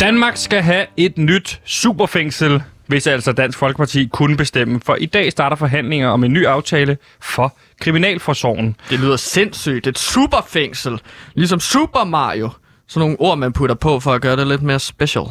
[0.00, 4.80] Danmark skal have et nyt superfængsel, hvis altså Dansk Folkeparti kunne bestemme.
[4.84, 8.76] For i dag starter forhandlinger om en ny aftale for Kriminalforsorgen.
[8.90, 9.86] Det lyder sindssygt.
[9.86, 11.00] Et superfængsel.
[11.34, 12.50] Ligesom Super Mario.
[12.88, 15.24] Sådan nogle ord, man putter på for at gøre det lidt mere special.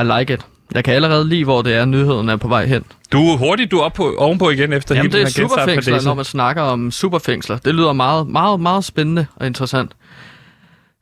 [0.00, 0.46] I like it.
[0.74, 2.84] Jeg kan allerede lide, hvor det er, nyheden er på vej hen.
[3.12, 6.02] Du er hurtigt, du er op på, ovenpå igen efter Jamen, hele det er superfængsler,
[6.04, 7.58] når man snakker om superfængsler.
[7.58, 9.92] Det lyder meget, meget, meget spændende og interessant.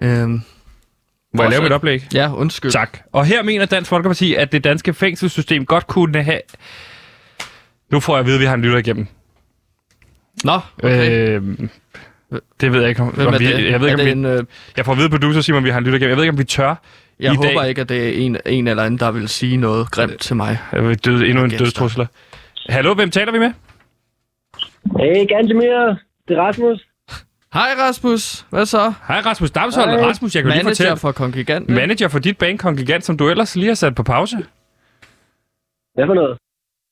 [0.02, 0.40] Øhm,
[1.34, 2.06] Må jeg lave mit oplæg?
[2.14, 2.70] ja, undskyld.
[2.70, 2.98] Tak.
[3.12, 6.40] Og her mener Dansk Folkeparti, at det danske fængselssystem godt kunne have...
[7.92, 9.06] Nu får jeg at vide, at vi har en lytter igennem.
[10.44, 11.28] Nå, okay.
[11.28, 11.58] Øh,
[12.60, 13.46] det ved jeg ikke, om, Hvem om er vi...
[13.46, 13.70] det?
[13.70, 14.44] Jeg ved er ikke, om det vi, en, øh,
[14.76, 16.08] jeg får at vide producer Simon, vi har en lytter.
[16.08, 16.74] Jeg ved ikke, om vi tør.
[17.20, 19.56] jeg i håber dag- ikke, at det er en, en eller anden, der vil sige
[19.56, 20.58] noget grimt til mig.
[20.72, 22.06] Jeg vil død, endnu en dødstrusler.
[22.68, 23.52] Hallo, hvem taler vi med?
[24.98, 25.96] Hey, Gantemir.
[26.28, 26.84] Det er Rasmus.
[27.54, 28.92] Hej Rasmus, hvad så?
[29.08, 29.90] Hej, Rasmus Damshold.
[29.90, 30.00] Hej.
[30.08, 30.96] Rasmus, jeg kan jo lige Manager fortælle...
[30.96, 31.68] for Kongigant.
[31.68, 34.36] Manager for dit bankkongigant, som du ellers lige har sat på pause.
[35.94, 36.38] Hvad for noget?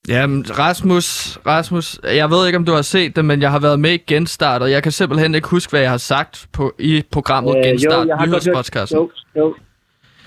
[0.09, 3.81] Jamen, Rasmus, Rasmus, jeg ved ikke, om du har set det, men jeg har været
[3.81, 7.03] med i Genstart, og jeg kan simpelthen ikke huske, hvad jeg har sagt på, i
[7.13, 8.99] programmet øh, Genstart, jeg har godt hørt, nyhedspodcasten.
[8.99, 9.55] jo, jo,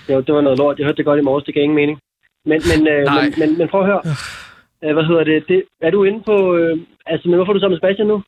[0.08, 0.78] jo, det var noget lort.
[0.78, 1.98] Jeg hørte det godt i morges, det gav ingen mening.
[2.46, 4.02] Men, men, øh, men, men, men prøv at høre.
[4.84, 5.44] Øh, hvad hedder det?
[5.48, 5.62] det?
[5.82, 6.56] Er du inde på...
[6.56, 8.22] Øh, altså, men hvorfor er du sammen med Sebastian nu?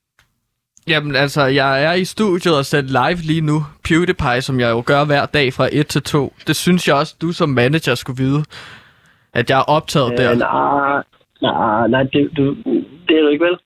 [0.89, 3.65] Jamen, altså, jeg er i studiet og sendt live lige nu.
[3.85, 6.35] PewDiePie, som jeg jo gør hver dag fra 1 til 2.
[6.47, 8.45] Det synes jeg også, du som manager skulle vide,
[9.35, 10.33] at jeg er optaget der.
[10.33, 11.03] Øh, nej,
[11.43, 12.55] nej, nej, det, du,
[13.09, 13.59] det er du ikke vel?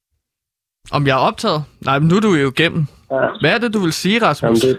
[0.93, 1.65] Om jeg er optaget?
[1.81, 2.87] Nej, men nu er du jo igennem.
[3.11, 3.29] Ja.
[3.41, 4.61] Hvad er det, du vil sige, Jamen, Rasmus?
[4.61, 4.79] det,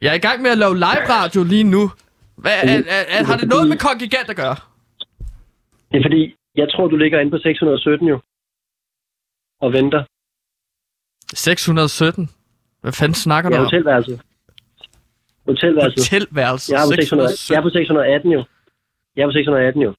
[0.00, 1.90] Jeg er i gang med at lave live radio lige nu.
[2.36, 4.56] Hvad, er, er, er, har det noget med Kongigant at gøre?
[5.90, 8.20] det er fordi, jeg tror, du ligger inde på 617 jo.
[9.60, 10.02] Og venter.
[11.34, 12.30] 617?
[12.80, 13.64] Hvad fanden snakker du om?
[13.64, 14.20] hotelværelse.
[15.46, 16.00] Hotelværelse.
[16.00, 16.72] Hotelværelse.
[16.72, 18.44] Jeg er, på 600, jeg er på 618 jo.
[19.16, 19.94] Jeg er på 618 jo.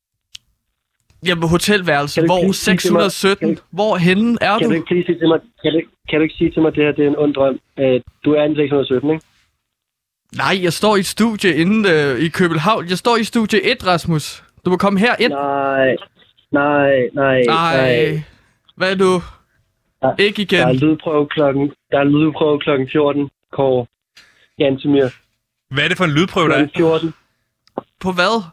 [1.27, 2.21] Jamen, hotelværelse.
[2.25, 2.37] Hvor?
[2.37, 3.47] ikke sige til mig- 617?
[3.47, 4.75] kan du- Hvor henne er Kan du?
[4.75, 6.83] du ikke sige til mig, kan du, kan du ikke sige til mig, at det
[6.83, 7.59] her det er en ond drøm?
[7.79, 9.25] Øh, du er inde på 617, ikke?
[10.37, 12.89] Nej, jeg står i et studie inde øh, i København.
[12.89, 14.43] Jeg står i studie 1, Rasmus.
[14.65, 15.31] Du må komme her ind.
[15.31, 15.95] Nej,
[16.51, 18.23] nej, nej, Nej.
[18.75, 19.11] Hvad er du?
[20.03, 20.09] Ja.
[20.19, 20.79] Ikke Der er igen.
[20.79, 23.85] lydprøve klokken, der er lydprøve klokken 14, Kåre.
[24.59, 25.07] Jantemir.
[25.73, 26.67] Hvad er det for en lydprøve, der er?
[26.67, 27.13] Klokken 14.
[27.99, 28.43] På hvad?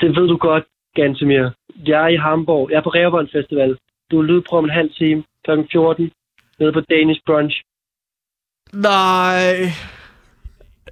[0.00, 1.50] Det ved du godt, Gantemir.
[1.86, 2.70] Jeg er i Hamburg.
[2.70, 3.78] Jeg er på Reerbånd Festival.
[4.10, 5.24] Du er lydprøve om en halv time.
[5.44, 6.10] Klokken 14.
[6.58, 7.56] Nede på Danish Brunch.
[8.72, 9.52] Nej.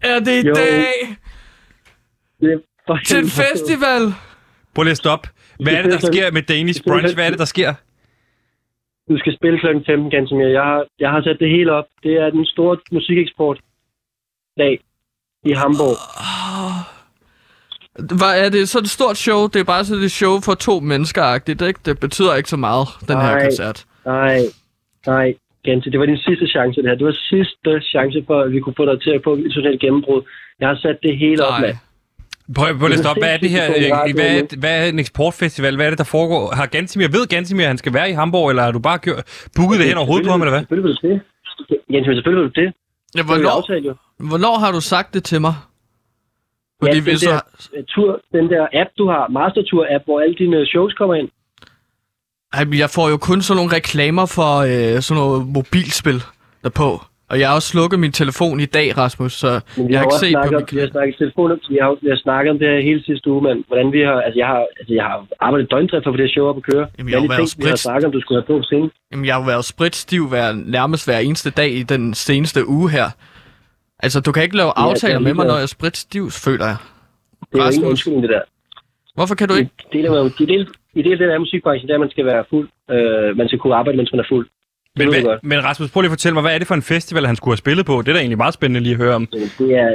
[0.03, 0.55] Er det i Jo.
[0.55, 0.85] dag?
[2.41, 4.03] Det er for Til en festival?
[4.75, 5.29] Prøv lige at stoppe.
[5.63, 7.15] Hvad er det, der sker med Danish Brunch?
[7.15, 7.75] Hvad er det, der sker?
[9.11, 10.47] Du skal spille klokken 15, Gantemir.
[10.47, 11.85] Jeg har, jeg har sat det hele op.
[12.03, 13.59] Det er den store musikeksport
[14.59, 14.81] dag
[15.45, 15.97] i Hamburg.
[17.99, 19.47] Hvad er det sådan et stort show?
[19.47, 21.81] Det er bare sådan et show for to mennesker-agtigt, ikke?
[21.85, 23.43] Det betyder ikke så meget, den her Nej.
[23.45, 23.85] koncert.
[24.07, 24.39] Nej,
[25.07, 25.35] nej,
[25.65, 25.91] Gantemir.
[25.91, 26.97] Det var din sidste chance, det her.
[26.97, 29.81] Det var sidste chance for, at vi kunne få dig til at få et internationalt
[29.81, 30.21] gennembrud.
[30.61, 31.61] Jeg har sat det hele op, Nej.
[31.61, 31.77] mand.
[32.57, 33.21] Prøv, prøv lige at stoppe.
[33.21, 33.65] Hvad er det her?
[33.71, 33.75] øh,
[34.07, 35.77] det Hvad er, hvad er en eksportfestival?
[35.77, 36.55] Hvad er det, der foregår?
[36.55, 39.23] Har Gansimir, ved Gansimir, at han skal være i Hamburg, eller har du bare gjort,
[39.57, 40.61] booket det hen over hovedet på ham, eller hvad?
[40.61, 41.15] Selvfølgelig vil du
[41.69, 41.79] det.
[41.93, 42.73] Gantemir, selvfølgelig vil du det.
[43.15, 43.95] Ja, Det hvornår, aftalt jo.
[44.19, 45.55] hvornår har du sagt det til mig?
[46.81, 47.41] Fordi Ja, ja, den hvis der,
[47.77, 51.29] øh, tur, den der app, du har, Mastertour-app, hvor alle dine shows kommer ind.
[52.53, 56.23] Ej, men Jeg får jo kun sådan nogle reklamer for øh, sådan noget mobilspil
[56.65, 56.89] derpå.
[57.31, 60.05] Og jeg har også slukket min telefon i dag, Rasmus, så Men jeg har, har
[60.05, 60.55] ikke set på min...
[60.55, 63.31] om, vi har snakket telefon, vi har, vi har snakket om det her hele sidste
[63.31, 63.65] uge, mand.
[63.67, 66.47] Hvordan vi har, altså jeg har, altså jeg har arbejdet døgndrift for få det show
[66.51, 66.87] op at køre.
[66.99, 68.91] Jamen, jeg har været ting, vi har snakket om, du skulle have på scenen.
[69.13, 72.91] Jamen, jeg har jo været spritstiv hver, nærmest hver eneste dag i den seneste uge
[72.91, 73.09] her.
[74.03, 76.31] Altså, du kan ikke lave Ja, aftaler det er med mig, når jeg er spritstiv,
[76.31, 76.77] føler jeg.
[77.53, 78.43] Det er jo ingen undskyldning, det der.
[79.15, 79.71] Hvorfor kan du ikke?
[79.93, 82.27] Det er jo, det er i det der er musikbranchen, der er, at man skal
[82.27, 82.69] være fuld.
[82.91, 84.47] Øh, man skal kunne arbejde, mens man er fuld.
[84.97, 86.89] Det Men, hvad, men Rasmus, prøv lige at fortælle mig, hvad er det for en
[86.95, 87.95] festival, han skulle have spillet på?
[88.03, 89.25] Det er da egentlig meget spændende lige at høre om.
[89.33, 89.89] Men Det er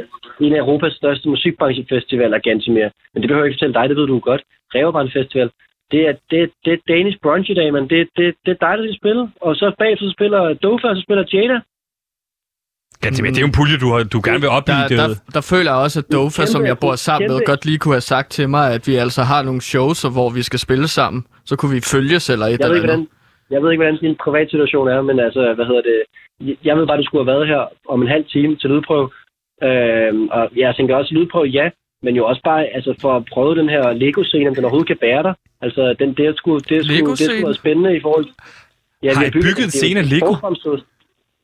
[0.45, 2.89] en af Europas største musikbranchefestivaler, Gantemir.
[3.13, 4.41] Men det behøver jeg ikke fortælle dig, det ved du godt.
[4.75, 5.49] Reverband Festival.
[5.91, 8.73] Det er, det, det er Danish Brunch i dag, men det, det, det er dig,
[8.77, 9.23] der skal spille.
[9.41, 11.57] Og så bagefter så spiller Dofa, og så spiller Jada.
[13.03, 14.71] Gansimir, det er jo en pulje, du, har, du gerne vil op i.
[14.71, 17.37] Der, Det, der, der føler jeg også, at Dofa, kæmpe- som jeg bor sammen med,
[17.39, 20.29] kæmpe- godt lige kunne have sagt til mig, at vi altså har nogle shows, hvor
[20.29, 21.25] vi skal spille sammen.
[21.45, 23.07] Så kunne vi følges eller et Jeg ved, eller ikke, andet.
[23.07, 25.97] hvordan, jeg ved ikke, hvordan din privatsituation er, men altså, hvad hedder det?
[26.63, 27.61] Jeg ved bare, du skulle have været her
[27.93, 29.09] om en halv time til lydprøve.
[29.67, 31.69] Øhm, og jeg tænker også lydprøve, ja,
[32.05, 34.97] men jo også bare altså, for at prøve den her Lego-scene, om den overhovedet kan
[35.01, 35.33] bære dig.
[35.61, 38.25] Altså, den, det, er sgu, det, er sgu, det er sgu spændende i forhold
[39.15, 40.25] Har I vi bygget en det scene af Lego?
[40.33, 40.83] forfremstået-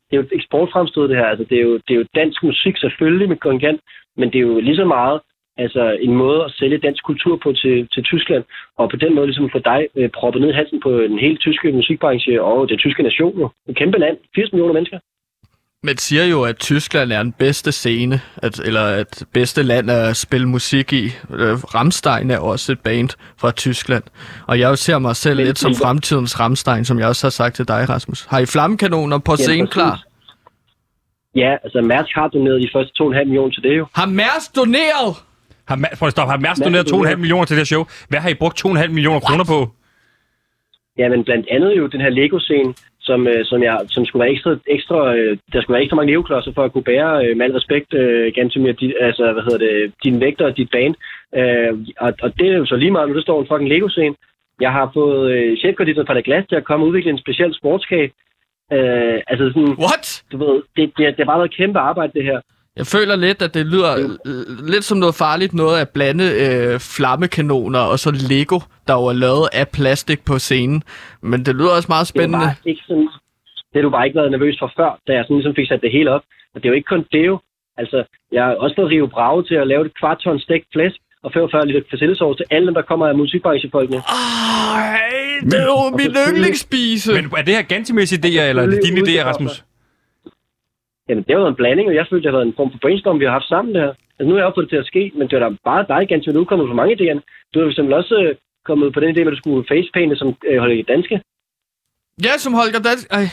[0.09, 1.25] det er jo et eksportfremstød, det her.
[1.25, 3.81] Altså, det, er jo, det er jo dansk musik selvfølgelig med kontingent,
[4.17, 5.19] men det er jo lige så meget
[5.57, 8.43] altså, en måde at sælge dansk kultur på til, til Tyskland,
[8.77, 11.39] og på den måde ligesom få dig øh, proppet ned i halsen på den helt
[11.39, 13.39] tyske musikbranche og den tyske nation.
[13.39, 13.49] Jo.
[13.69, 14.99] Et kæmpe land, 80 millioner mennesker.
[15.83, 20.17] Man siger jo, at Tyskland er den bedste scene, at, eller at bedste land at
[20.17, 21.05] spille musik i.
[21.05, 24.03] Øh, Ramstein er også et band fra Tyskland.
[24.47, 27.55] Og jeg ser mig selv Men- lidt som fremtidens Ramstein, som jeg også har sagt
[27.55, 28.25] til dig, Rasmus.
[28.29, 30.03] Har I flammekanoner på scenen klar?
[31.35, 33.85] Ja, altså Mærsk har doneret de første 2,5 millioner til det jo.
[33.95, 35.15] Har Mærs doneret?
[35.67, 36.31] Har, Ma- prøv at stoppe.
[36.31, 37.19] Har Mærsk Mærsk doneret 2,5 doneret.
[37.19, 37.85] millioner til det show?
[38.09, 39.71] Hvad har I brugt 2,5 millioner kroner på?
[40.97, 42.73] Ja, men blandt andet jo den her Lego-scene,
[43.09, 46.11] som, øh, som, jeg, som skulle være ekstra, ekstra øh, der skulle være ekstra mange
[46.11, 49.61] leveklodser for at kunne bære, øh, med al respekt, øh, Gantemir, dit, altså, hvad hedder
[49.67, 50.95] det, din vægter og dit band.
[51.39, 51.73] Øh,
[52.05, 54.15] og, og, det er jo så lige meget, nu der står en fucking Lego-scene.
[54.65, 58.09] Jeg har fået øh, fra det glas til at komme og udvikle en speciel sportskage.
[58.75, 60.05] Øh, altså sådan, What?
[60.31, 62.39] du ved, det, det, det har bare været kæmpe arbejde, det her.
[62.79, 66.79] Jeg føler lidt, at det lyder l- lidt som noget farligt noget at blande øh,
[66.95, 70.83] flammekanoner og så Lego, der jo er lavet af plastik på scenen.
[71.21, 72.45] Men det lyder også meget Det er spændende.
[72.45, 73.09] bare ikke sådan,
[73.71, 75.81] det har du bare ikke været nervøs for før, da jeg sådan ligesom fik sat
[75.85, 76.23] det hele op.
[76.53, 77.35] Og det er jo ikke kun det jo.
[77.81, 77.97] Altså,
[78.35, 81.29] jeg har også fået Rio Bravo til at lave et kvart ton stegt flæsk og
[81.33, 83.97] 45 liter persillesauce til alle dem, der kommer af musikbranchefolkene.
[83.97, 84.99] Ej,
[85.51, 87.13] det er jo Og min yndlingsspise.
[87.13, 89.63] Men er det her Gantimers idéer, eller er det dine idéer, Rasmus?
[91.09, 92.79] Jamen, det har været en blanding, og jeg følte, det har været en form for
[92.83, 93.87] brainstorm, vi har haft sammen der.
[94.17, 95.83] Altså, nu har jeg jo fået det til at ske, men det var da bare
[95.93, 97.19] dig, ganske du er kommet på mange idéer.
[97.51, 98.35] Du har for også øh,
[98.69, 101.15] kommet på den idé, at du skulle facepainte som øh, Holger Danske.
[102.25, 103.05] Ja, som Holger Dansk.
[103.11, 103.25] Ej,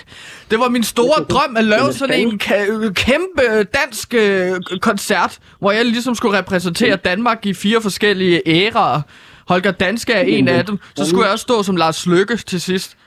[0.50, 5.32] det var min store drøm at lave sådan en ka- kæmpe øh, dansk øh, koncert,
[5.60, 9.00] hvor jeg ligesom skulle repræsentere Danmark i fire forskellige æraer.
[9.48, 10.76] Holger Danske er en af dem.
[10.96, 12.98] Så skulle jeg også stå som Lars Lykke til sidst.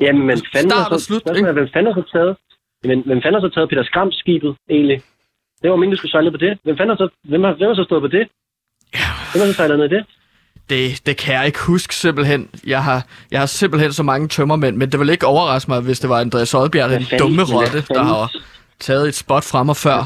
[0.00, 2.36] Jamen, men fanden Start og så, slut, spørgsmålet er, hvem fanden har så taget?
[2.84, 5.02] Men hvem fanden har så taget Peter Skrams skibet, egentlig?
[5.62, 6.58] Det var meningen, du skulle sejle på det.
[6.64, 8.28] Hvem fanden har så, hvem har, hvem har så stået på det?
[9.30, 10.04] Hvem har så sejlet ned i det?
[10.70, 12.50] Det, det kan jeg ikke huske simpelthen.
[12.66, 16.00] Jeg har, jeg har simpelthen så mange tømmermænd, men det vil ikke overraske mig, hvis
[16.00, 18.32] det var Andreas Oddbjerg, den dumme rotte, der har
[18.78, 20.00] taget et spot fra mig før.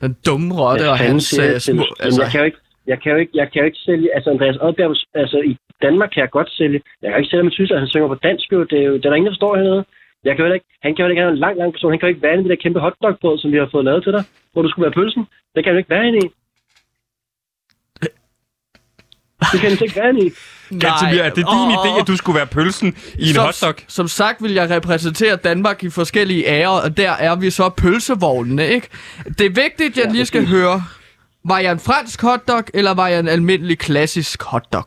[0.00, 1.84] Den dumme rotte og hans til små...
[2.04, 4.30] Jamen, jeg kan jo ikke, jeg kan jo ikke, jeg kan jo ikke sælge, altså
[4.30, 7.78] Andreas Oddbjerg, altså i Danmark kan jeg godt sælge, jeg kan ikke sælge med Tyskland,
[7.78, 9.84] han synger på dansk, jo, det er jo, det er der ingen, der forstår hernede.
[10.24, 12.14] Jeg kan ikke, han kan jo ikke have en lang, lang person, han kan jo
[12.14, 14.24] ikke være inde i det der kæmpe hotdogbrød, som vi har fået lavet til dig,
[14.52, 15.22] hvor du skulle være pølsen.
[15.54, 16.28] Det kan han jo ikke være inde i.
[19.52, 20.30] Det kan han ikke være inde i.
[20.82, 23.74] Gantimir, er det din Åh, idé, at du skulle være pølsen i en som, hotdog?
[23.88, 28.66] Som sagt vil jeg repræsentere Danmark i forskellige ærer, og der er vi så pølsevognene,
[28.66, 28.88] ikke?
[29.38, 30.82] Det er vigtigt, jeg lige skal høre.
[31.44, 34.86] Var jeg en fransk hotdog, eller var jeg en almindelig klassisk hotdog?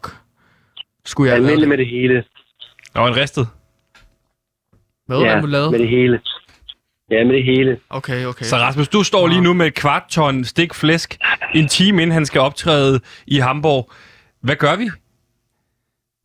[1.06, 2.24] Skulle jeg Almindelig med det hele.
[2.93, 3.48] Og en ristet.
[5.08, 5.72] Hvad Ja, lavet?
[5.72, 6.20] med det hele.
[7.12, 7.78] Ja, med det hele.
[7.89, 8.46] Okay, okay.
[8.46, 11.18] Så Rasmus, du står lige nu med et kvart ton stik flæsk
[11.56, 13.91] en time inden han skal optræde i Hamburg.
[14.41, 14.88] Hvad gør vi?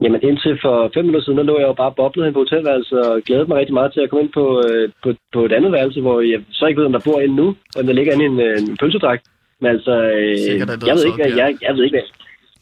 [0.03, 3.01] Jamen indtil for fem minutter siden, der lå jeg jo bare boblet hen på hotelværelset
[3.09, 5.73] og glædede mig rigtig meget til at komme ind på, øh, på, på et andet
[5.73, 7.47] værelse, hvor jeg så ikke ved, om der bor en nu,
[7.79, 9.23] om der ligger inde i en, øh, en pølsedragt.
[9.61, 12.09] Men altså, øh, Sikkert, jeg, er ved ikke, hvad, jeg, jeg ved ikke, hvad.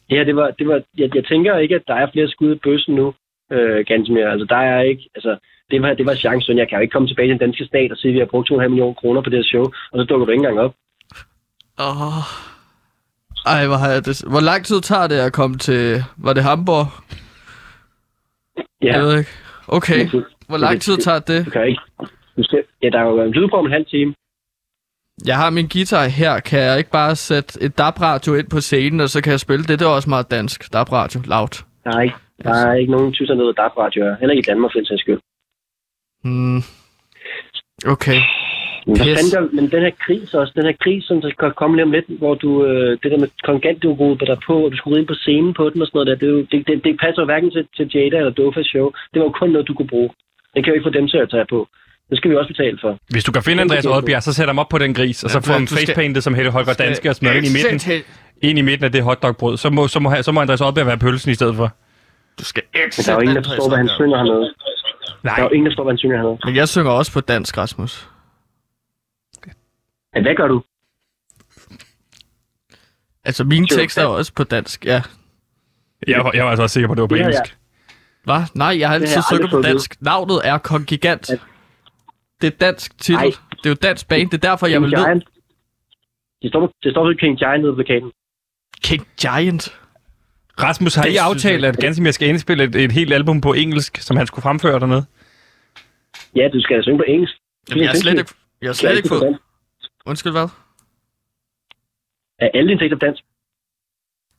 [0.08, 2.54] Det her, det var, det var, jeg, jeg tænker ikke, at der er flere skud
[2.54, 3.06] i bøssen nu,
[3.52, 4.30] øh, ganske mere.
[4.32, 5.32] Altså, der er ikke, altså,
[5.70, 6.58] det var, det var chancen.
[6.58, 8.26] Jeg kan jo ikke komme tilbage til den danske stat og sige, at vi har
[8.26, 10.74] brugt 2,5 millioner kroner på det her show, og så dukker du ikke engang op.
[11.80, 12.22] Åh.
[13.46, 14.22] Ej, hvor, har jeg det...
[14.30, 16.04] hvor lang tid tager det at komme til...
[16.16, 16.86] Var det Hamburg?
[18.82, 19.30] Ja, Jeg ved ikke.
[19.68, 20.08] Okay.
[20.48, 21.46] Hvor lang tid tager det?
[21.46, 21.80] du kan ikke.
[22.36, 24.14] Du skal, ja, der er jo en lyd på om en halv time.
[25.26, 26.40] Jeg har min guitar her.
[26.40, 29.64] Kan jeg ikke bare sætte et DAB-radio ind på scenen, og så kan jeg spille
[29.64, 29.78] det?
[29.78, 30.72] Det er også meget dansk.
[30.72, 31.20] DAB-radio.
[31.24, 31.54] Loud.
[31.84, 34.16] Der er ikke, der er ikke nogen tysker nede, der er radio.
[34.20, 35.20] Heller ikke i Danmark, for den skyld.
[36.28, 36.62] Hmm.
[37.94, 38.20] Okay.
[38.86, 41.76] Men, fanden gør, men den her kris også, den her kris, som der kan komme
[41.76, 43.28] lige om lidt, hvor du, øh, det der med
[44.00, 46.08] rodede dig på, og du skulle ride ind på scenen på den og sådan noget
[46.10, 48.86] der, det, jo, det, det, det passer jo hverken til, til Jada eller Dofas show.
[49.10, 50.10] Det var jo kun noget, du kunne bruge.
[50.54, 51.60] Det kan jo ikke få dem til at tage på.
[52.10, 52.92] Det skal vi også betale for.
[53.14, 55.38] Hvis du kan finde Andreas Oddbjerg, så sæt ham op på den gris, og så
[55.38, 57.78] Ja, få ham facepaintet som Helle Holger Danske og smøre ind i midten,
[58.42, 59.56] ind i midten af det hotdogbrød.
[59.56, 61.68] Så må, så må, så må Andreas Oddbjerg være pølsen i stedet for.
[62.40, 64.54] Du skal ikke Men der er jo ingen, der forstår, hvad han synger hernede.
[65.22, 66.38] Der er jo ingen, der forstår, hvad han synger hernede.
[66.44, 68.08] Men jeg synger også på dansk, Rasmus.
[70.14, 70.62] Ja, hvad gør du?
[73.24, 75.02] Altså, mine du tekster er også på dansk, ja.
[76.06, 77.58] Jeg, var- jeg var altså også sikker på, at det var på har engelsk.
[78.24, 78.42] Hvad?
[78.54, 80.02] Nej, jeg har altid jeg sunget på dansk.
[80.02, 81.30] Navnet er Kongigant.
[82.40, 83.18] Det er dansk titel.
[83.18, 83.30] Ej.
[83.50, 84.30] Det er jo dansk band.
[84.30, 85.22] Det er derfor, jeg King vil ned.
[86.42, 88.12] Det står, det står ved King Giant nede på plakaten.
[88.84, 89.78] King Giant.
[90.62, 93.52] Rasmus, har Det I aftalt, jeg- at Gansimir skal indspille et, et helt album på
[93.52, 95.04] engelsk, som han skulle fremføre dernede?
[96.36, 97.34] Ja, du skal synge på engelsk.
[97.70, 99.38] Jamen, jeg har slet ikke, jeg har slet ikke fået...
[100.06, 100.48] Undskyld, hvad?
[102.38, 103.22] Er alle dine tekster på dansk?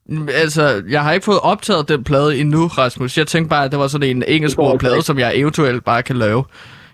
[0.09, 3.17] Mm, Altså, jeg har ikke fået optaget den plade endnu, Rasmus.
[3.17, 6.15] Jeg tænkte bare, at det var sådan en engelsksproget plade, som jeg eventuelt bare kan
[6.17, 6.45] lave.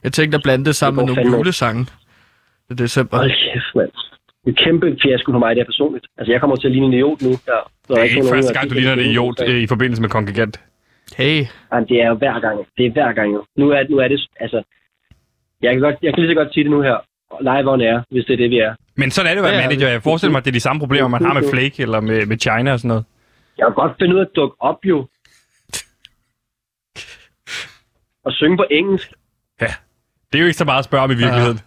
[0.03, 1.85] Jeg tænkte at blande det sammen Det med nogle julesange.
[1.85, 3.17] Det er december.
[3.17, 3.91] Hold kæft, mand.
[4.45, 6.05] Det er en kæmpe fiasko for mig, det er personligt.
[6.17, 7.29] Altså, jeg kommer til at ligne en idiot nu.
[7.29, 10.59] Ja, Det er ikke første gang, du ligner en idiot øh, i forbindelse med Kongregant.
[11.17, 12.57] Hey, Jamen, det er jo hver gang.
[12.77, 13.45] Det er hver gang jo.
[13.57, 14.63] Nu er, nu er det, altså...
[15.61, 16.97] Jeg kan, godt, jeg kan lige så godt sige det nu her.
[17.41, 18.75] Live on air, hvis det er det, vi er.
[18.95, 19.67] Men sådan er det at være Ja, ja.
[19.67, 19.87] manager.
[19.89, 22.25] Jeg forestiller mig, at det er de samme problemer, man har med Flake eller med,
[22.25, 23.05] med China og sådan noget.
[23.57, 24.97] Jeg kan godt finde ud af at dukke op jo.
[28.25, 29.09] Og synge på engelsk.
[29.59, 31.57] Det er jo ikke så meget at spørge om i virkeligheden.
[31.57, 31.63] Og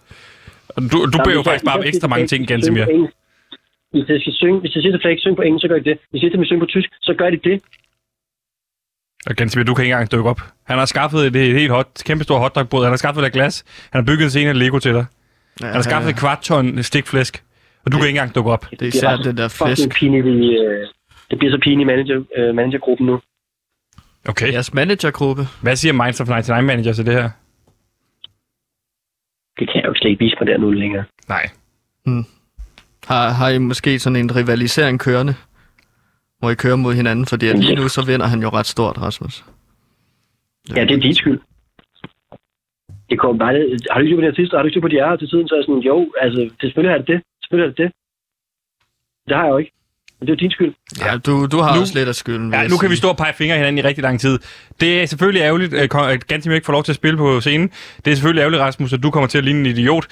[0.93, 2.85] Du, du beder jo faktisk bare om ekstra mange ting, Gansimir.
[3.93, 5.85] Hvis jeg skal synge, hvis jeg siger til Flake, synge på engelsk, så gør de
[5.91, 5.99] det.
[6.11, 7.63] Hvis jeg siger til synge på tysk, så gør de det.
[9.27, 10.41] Og Gansimir, du kan ikke engang dukke op.
[10.65, 12.83] Han har skaffet et, et helt hot, kæmpestort hotdogbrød.
[12.85, 13.65] Han har skaffet et glas.
[13.93, 15.07] Han har bygget en scene af Lego til dig.
[15.63, 17.45] Han har skaffet et kvart ton stikflæsk.
[17.85, 18.67] Og du kan ikke engang dukke op.
[18.71, 19.99] det er især den der Fucking flæsk.
[19.99, 20.87] pinligt i, øh,
[21.31, 23.21] det bliver så pinligt i manager, øh, managergruppen nu.
[24.29, 24.53] Okay.
[24.53, 25.43] Jeres managergruppe.
[25.63, 27.31] Hvad siger Minds of 99 Manager til det her?
[29.59, 31.05] Det kan jeg jo slet ikke vise mig der nu længere.
[31.29, 31.45] Nej.
[33.09, 35.35] Har, har I måske sådan en rivalisering kørende?
[36.39, 37.27] Hvor I kører mod hinanden?
[37.27, 39.45] Fordi at lige nu så vinder han jo ret stort, Rasmus.
[40.77, 41.41] Ja, det er dit skyld.
[43.11, 43.55] Det kommer bare...
[43.91, 44.57] Har du ikke på det artister?
[44.57, 45.49] Har du ikke på de er her til tiden?
[45.49, 47.23] Så er jeg sådan, jo, altså, selvfølgelig er det det.
[47.43, 47.93] Selvfølgelig er det det.
[49.29, 49.73] Det har jeg jo ikke.
[50.21, 50.75] Men det er din skyld.
[51.05, 52.53] Ja, du, du har Nu- også lidt af skylden.
[52.53, 54.39] Ja, nu kan vi stå og pege fingre hinanden i rigtig lang tid.
[54.81, 57.41] Det er selvfølgelig ærgerligt, at Kon- at Gansimir ikke får lov til at spille på
[57.41, 57.69] scenen.
[58.05, 60.07] Det er selvfølgelig ærgerligt, Rasmus, at du kommer til at ligne en idiot.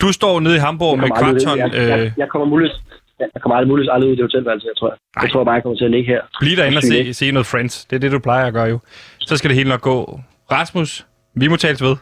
[0.00, 1.58] Du står nede i Hamburg med kvarton.
[1.58, 2.76] jeg, Øh, jeg, jeg, kommer muligvis...
[3.20, 4.88] Jeg kommer aldrig muligvis aldrig ud i det hotelværelse, jeg tror.
[4.90, 6.20] Jeg, jeg tror bare, jeg kommer til at ligge her.
[6.40, 7.84] Bliv derinde og se, se noget Friends.
[7.84, 8.78] Det er det, du plejer at gøre jo.
[9.20, 10.20] Så skal det hele nok gå.
[10.52, 11.96] Rasmus, vi må tales ved.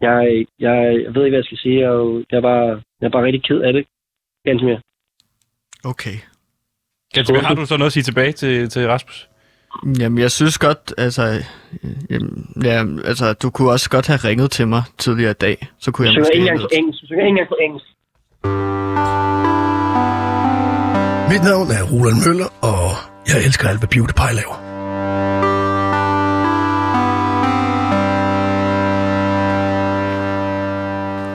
[0.00, 1.78] Jeg, jeg, jeg ved ikke, hvad jeg skal sige.
[1.80, 2.66] Jeg, er jeg, er, bare,
[3.00, 3.84] jeg er bare rigtig ked af det.
[4.48, 4.80] Ganske mere.
[5.84, 6.16] Okay.
[7.14, 9.28] Gansimir, har du så noget at sige tilbage til, til Rasmus?
[9.98, 11.42] Jamen, jeg synes godt, altså...
[12.10, 15.68] Jamen, ja, altså, du kunne også godt have ringet til mig tidligere i dag.
[15.78, 17.02] Så kunne Jeg jeg måske ikke engang på engelsk.
[17.02, 17.86] Jeg synger ikke engang på engelsk.
[21.32, 22.84] Mit navn er Roland Møller, og
[23.28, 24.56] jeg elsker alt, hvad PewDiePie laver.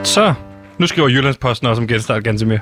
[0.04, 0.34] Så,
[0.78, 2.58] nu skriver Jyllandsposten også om genstart Gansimir.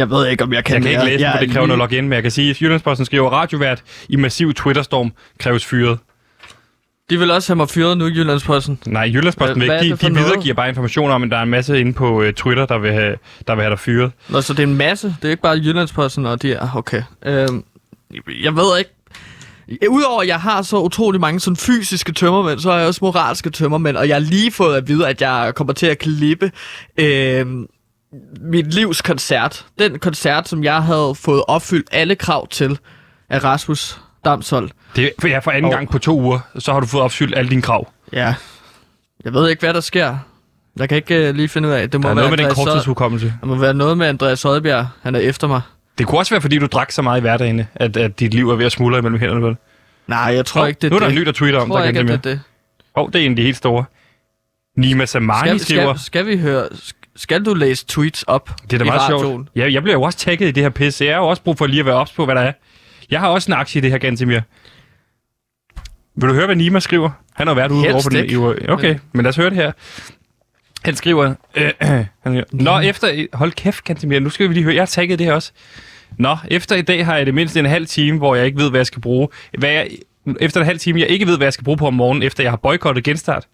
[0.00, 1.76] Jeg ved ikke, om jeg kan Jeg kan ikke læse, Jeg for det kræver lige-
[1.76, 5.98] noget login, men jeg kan sige, at Jyllandsposten skriver, radiovært i massiv Twitterstorm kræves fyret.
[7.10, 8.78] De vil også have mig fyret nu, Jyllandsposten.
[8.86, 9.92] Nej, Jyllandsposten vil hvad er ikke.
[9.92, 10.26] det De, for de noget?
[10.28, 12.92] videregiver bare information om, at der er en masse inde på uh, Twitter, der vil,
[12.92, 14.12] have, der vil have dig fyret.
[14.28, 15.16] Nå, så det er en masse.
[15.22, 16.68] Det er ikke bare Jyllandsposten, og de er...
[16.76, 17.02] Okay.
[17.26, 17.64] Øhm,
[18.42, 18.90] jeg ved ikke...
[19.88, 23.50] Udover at jeg har så utrolig mange sådan fysiske tømmermænd, så har jeg også moralske
[23.50, 26.50] tømmermænd, og jeg har lige fået at vide, at jeg kommer til at klippe
[26.98, 27.66] øhm,
[28.40, 29.66] mit livs koncert.
[29.78, 32.78] Den koncert, som jeg havde fået opfyldt alle krav til
[33.28, 34.70] af Rasmus Damshold.
[34.96, 37.36] Det er ja, for anden Og- gang på to uger, så har du fået opfyldt
[37.38, 37.92] alle dine krav.
[38.12, 38.34] Ja.
[39.24, 40.18] Jeg ved ikke, hvad der sker.
[40.78, 41.90] Jeg kan ikke uh, lige finde ud af.
[41.90, 43.34] Det må Der er være noget med den Andreas Sød- korttidshukommelse.
[43.40, 44.88] Der må være noget med Andreas Højbjerg.
[45.02, 45.60] Han er efter mig.
[45.98, 48.50] Det kunne også være, fordi du drak så meget i hverdagen, at, at dit liv
[48.50, 49.56] er ved at smuldre imellem hænderne det.
[50.06, 51.14] Nej, jeg tror Hov, ikke, det er nu er der det.
[51.14, 52.16] en ny, der tweeter om dig, ikke, Gansimir.
[52.16, 52.40] det det.
[52.96, 53.84] Åh, oh, det er en af de helt store.
[54.76, 55.94] Nima Samani Skal, skriver...
[55.94, 56.68] skal, skal vi høre...
[57.20, 59.22] Skal du læse tweets op Det er da i meget radioen?
[59.22, 59.48] sjovt.
[59.56, 61.04] Ja, jeg bliver jo også tagget i det her pisse.
[61.04, 62.52] Jeg har jo også brug for lige at være ops på, hvad der er.
[63.10, 64.40] Jeg har også en aktie i det her, Gansimir.
[66.16, 67.10] Vil du høre, hvad Nima skriver?
[67.34, 68.24] Han har været ude Helst over på den.
[68.24, 68.64] ikke.
[68.64, 69.72] i- Okay, men lad os høre det her.
[70.84, 71.34] Han skriver...
[71.54, 73.26] Øh, han skriver Nå, efter...
[73.32, 74.18] Hold kæft, Gansimir.
[74.20, 74.74] Nu skal vi lige høre.
[74.74, 75.52] Jeg har tagget det her også.
[76.18, 78.70] Nå, efter i dag har jeg det mindst en halv time, hvor jeg ikke ved,
[78.70, 79.28] hvad jeg skal bruge.
[79.58, 79.88] Hvad jeg,
[80.40, 82.42] efter en halv time, jeg ikke ved, hvad jeg skal bruge på om morgenen, efter
[82.44, 83.46] jeg har boykottet genstart.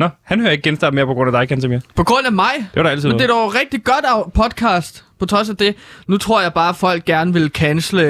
[0.00, 1.78] Nå, han hører ikke genstart mere på grund af dig, Gansimir.
[1.96, 2.52] På grund af mig?
[2.56, 5.56] Det var der altid Men det er dog rigtig godt af podcast, på trods af
[5.56, 5.74] det.
[6.06, 8.02] Nu tror jeg bare, at folk gerne vil cancele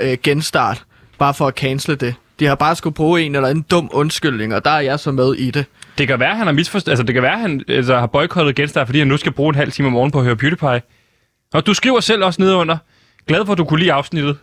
[0.00, 0.84] øh, genstart.
[1.18, 2.14] Bare for at cancele det.
[2.40, 5.12] De har bare skulle bruge en eller anden dum undskyldning, og der er jeg så
[5.12, 5.66] med i det.
[5.98, 6.92] Det kan være, han har misforstået.
[6.92, 9.54] Altså, det kan være, han altså, har boykottet genstart, fordi han nu skal bruge en
[9.54, 10.82] halv time om morgenen på at høre PewDiePie.
[11.54, 12.76] Og du skriver selv også nedenunder.
[13.26, 14.36] Glad for, at du kunne lide afsnittet.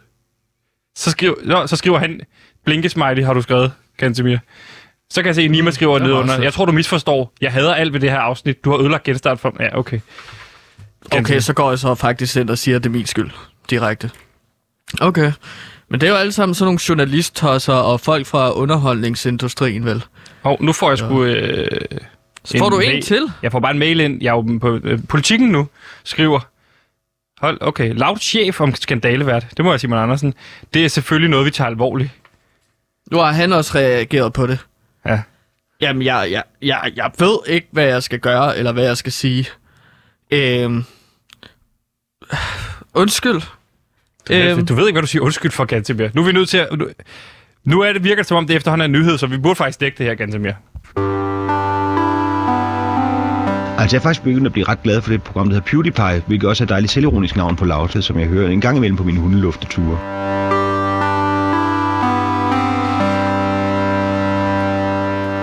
[0.95, 2.21] Så, skriver, nå, så skriver han,
[2.65, 4.37] blinkesmiley har du skrevet, Gantemir.
[5.13, 6.33] Så kan jeg se, at Nima skriver nedenunder.
[6.35, 6.43] sødt.
[6.43, 7.33] Jeg tror, du misforstår.
[7.41, 8.65] Jeg hader alt ved det her afsnit.
[8.65, 9.99] Du har ødelagt genstart for Ja, okay.
[11.11, 13.29] Okay, så går jeg så faktisk ind og siger, at det er min skyld.
[13.69, 14.11] Direkte.
[15.01, 15.31] Okay.
[15.89, 20.03] Men det er jo alle sammen sådan nogle journalisttosser og folk fra underholdningsindustrien, vel?
[20.43, 21.23] Og nu får jeg sgu...
[21.23, 21.67] Øh,
[22.43, 23.01] Så får En du en mail.
[23.03, 23.27] til.
[23.43, 24.23] jeg får bare en mail ind.
[24.23, 25.67] Jeg er jo på øh, politikken nu.
[26.03, 26.39] Skriver.
[27.41, 27.93] Hold, okay.
[27.93, 29.45] Loud chef om skandalevært.
[29.57, 30.33] Det må jeg sige, Simon Andersen.
[30.73, 32.09] Det er selvfølgelig noget, vi tager alvorligt.
[33.11, 34.59] Nu har han også reageret på det.
[35.05, 35.21] Ja.
[35.81, 39.11] Jamen, jeg, jeg, jeg, jeg ved ikke, hvad jeg skal gøre, eller hvad jeg skal
[39.11, 39.47] sige.
[40.31, 40.83] Øhm,
[42.93, 43.41] undskyld.
[44.31, 44.65] Øhm.
[44.65, 46.09] Du ved ikke, hvad du siger undskyld for, Gantemir.
[46.13, 46.67] Nu er vi nødt til at...
[46.71, 46.87] Nu,
[47.63, 49.55] nu er det virker det, som om det efterhånden er en nyhed, så vi burde
[49.55, 50.53] faktisk dække det her, Gantemir.
[53.79, 56.23] Altså, jeg er faktisk begyndt at blive ret glad for det program, der hedder PewDiePie,
[56.27, 58.97] hvilket også er et dejligt selvironisk navn på Lautet, som jeg hører en gang imellem
[58.97, 60.50] på mine hundelufteture.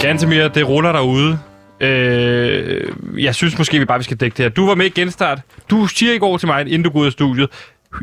[0.08, 1.38] Gantemir, det ruller derude.
[1.80, 4.50] Øh, jeg synes måske, vi bare vi skal dække det her.
[4.50, 5.40] Du var med i genstart.
[5.70, 7.48] Du siger i går til mig, inden du går ud af studiet,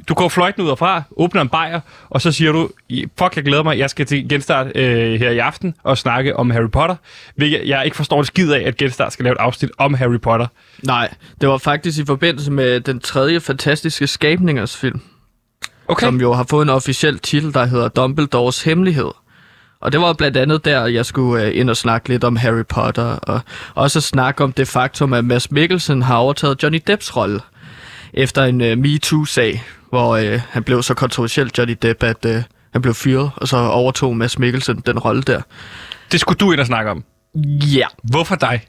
[0.10, 1.80] du går fløjten ud fra, åbner en bajer,
[2.10, 2.70] og så siger du,
[3.20, 6.49] fuck, jeg glæder mig, jeg skal til genstart øh, her i aften og snakke om
[6.49, 6.95] Harry Potter.
[7.36, 10.20] Hvilket jeg ikke forstår det skid af, at genstart skal lave et afsnit om Harry
[10.20, 10.47] Potter.
[10.84, 15.01] Nej, det var faktisk i forbindelse med den tredje fantastiske skabningers film.
[15.88, 16.06] Okay.
[16.06, 19.12] Som jo har fået en officiel titel, der hedder Dumbledores Hemmelighed.
[19.86, 22.66] Og det var blandt andet der, jeg skulle øh, ind og snakke lidt om Harry
[22.70, 23.42] Potter, og
[23.76, 27.40] også snakke om det faktum, at Mads Mikkelsen har overtaget Johnny Depps rolle
[28.14, 32.32] efter en uh, MeToo-sag, hvor uh, han blev så kontroversiel, Johnny Depp, at uh,
[32.74, 35.42] han blev fyret, og så overtog Mads Mikkelsen den rolle der.
[36.12, 37.04] Det skulle du ind og snakke om?
[37.76, 37.88] Ja.
[38.04, 38.62] Hvorfor dig?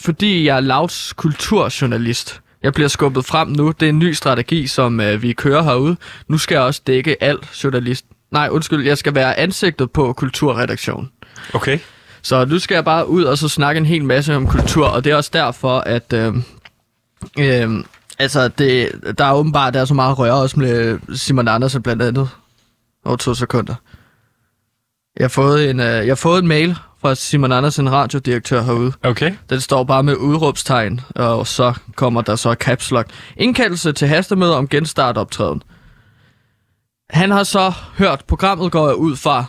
[0.00, 2.40] Fordi jeg er Louds kulturjournalist.
[2.62, 3.72] Jeg bliver skubbet frem nu.
[3.80, 5.96] Det er en ny strategi, som uh, vi kører herude.
[6.28, 8.04] Nu skal jeg også dække alt journalist.
[8.30, 11.10] Nej, undskyld, jeg skal være ansigtet på kulturredaktionen.
[11.54, 11.78] Okay.
[12.22, 15.04] Så nu skal jeg bare ud og så snakke en hel masse om kultur, og
[15.04, 16.34] det er også derfor, at øh,
[17.38, 17.84] øh,
[18.18, 22.02] altså det, der er åbenbart der er så meget røre også med Simon Andersen blandt
[22.02, 22.28] andet.
[23.04, 23.74] Over to sekunder.
[25.16, 28.92] Jeg har fået en, øh, jeg har fået en mail fra Simon Andersen, radiodirektør herude.
[29.02, 29.34] Okay.
[29.50, 33.08] Den står bare med udråbstegn, og så kommer der så caps lock.
[33.36, 35.62] Indkaldelse til hastemøde om genstartoptræden.
[37.10, 39.44] Han har så hørt, programmet går jeg ud fra,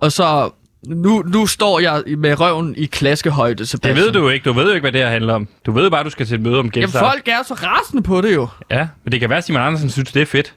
[0.00, 0.50] og så
[0.86, 3.96] nu, nu står jeg med røven i klaskehøjde, Sebastian.
[3.96, 4.44] Det ved du jo ikke.
[4.44, 5.48] Du ved jo ikke, hvad det her handler om.
[5.66, 7.02] Du ved bare, at du skal til et møde om genstart.
[7.02, 8.48] Jamen, folk er så rasende på det jo.
[8.70, 10.54] Ja, men det kan være, at Simon Andersen synes, det er fedt.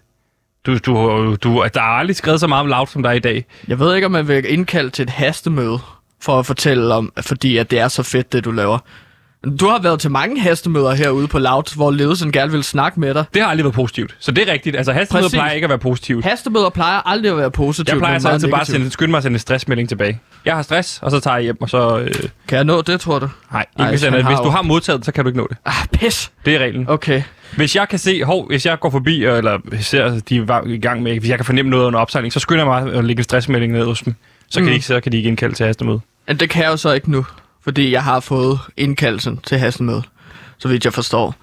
[0.65, 3.19] Du, du, du, der er aldrig skrevet så meget om Loud, som der er i
[3.19, 3.45] dag.
[3.67, 5.79] Jeg ved ikke, om man vil indkalde til et hastemøde
[6.21, 8.79] for at fortælle om, fordi at det er så fedt, det du laver.
[9.59, 13.13] Du har været til mange hastemøder herude på Loud, hvor ledelsen gerne vil snakke med
[13.13, 13.25] dig.
[13.33, 14.15] Det har aldrig været positivt.
[14.19, 14.75] Så det er rigtigt.
[14.75, 15.37] Altså, hastemøder Præcis.
[15.37, 16.25] plejer ikke at være positivt.
[16.25, 17.89] Hastemøder plejer aldrig at være positivt.
[17.89, 20.19] Jeg plejer så altid bare at sende, skynde mig at sende en stressmelding tilbage.
[20.45, 21.97] Jeg har stress, og så tager jeg hjem, og så...
[21.97, 22.13] Øh...
[22.47, 23.29] Kan jeg nå det, tror du?
[23.51, 25.57] Nej, ikke hvis, hvis du har modtaget så kan du ikke nå det.
[25.65, 26.31] Ah, pis!
[26.45, 26.89] Det er reglen.
[26.89, 27.21] Okay.
[27.55, 31.03] Hvis jeg kan se, hov, hvis jeg går forbi, eller ser, de er i gang
[31.03, 33.23] med, hvis jeg kan fornemme noget under opsejling, så skynder jeg mig at lægge en
[33.23, 34.15] stressmelding ned hos dem.
[34.49, 34.67] Så kan, mm.
[34.67, 35.99] de, ikke, så kan de ikke indkalde til hastemøde.
[36.27, 37.25] Men det kan jeg jo så ikke nu,
[37.67, 40.03] fordi jeg har fået indkaldelsen til hastemøde
[40.57, 41.35] så vidt jeg forstår.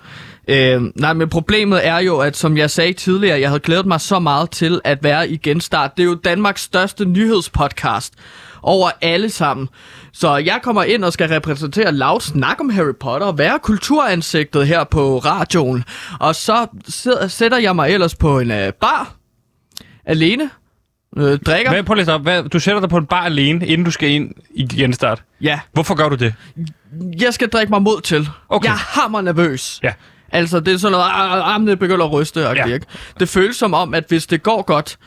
[0.49, 4.01] Øh, nej, men problemet er jo, at som jeg sagde tidligere, jeg havde glædet mig
[4.01, 5.97] så meget til at være i genstart.
[5.97, 8.15] Det er jo Danmarks største nyhedspodcast
[8.63, 9.69] over alle sammen.
[10.13, 14.67] Så jeg kommer ind og skal repræsentere Loud snak om Harry Potter og være kulturansigtet
[14.67, 15.85] her på radioen.
[16.21, 16.67] Og så
[17.29, 19.15] sætter jeg mig ellers på en øh, bar
[20.07, 20.51] alene
[21.17, 21.71] øh, drikker.
[21.71, 22.23] Hvad, prøv lige op.
[22.23, 25.23] Hvad, du sætter dig på en bar alene, inden du skal ind i genstart.
[25.41, 25.61] Ja.
[25.73, 26.35] Hvorfor gør du det?
[27.21, 28.29] Jeg skal drikke mig mod til.
[28.49, 28.69] Okay.
[28.69, 29.81] Jeg er hammer nervøs.
[29.83, 29.93] Ja.
[30.33, 31.05] Altså, det er sådan noget,
[31.43, 32.41] armene begynder at ryste.
[32.41, 32.67] Ja.
[32.67, 32.87] Ikke?
[33.21, 34.99] Det føles som om, at hvis det går godt,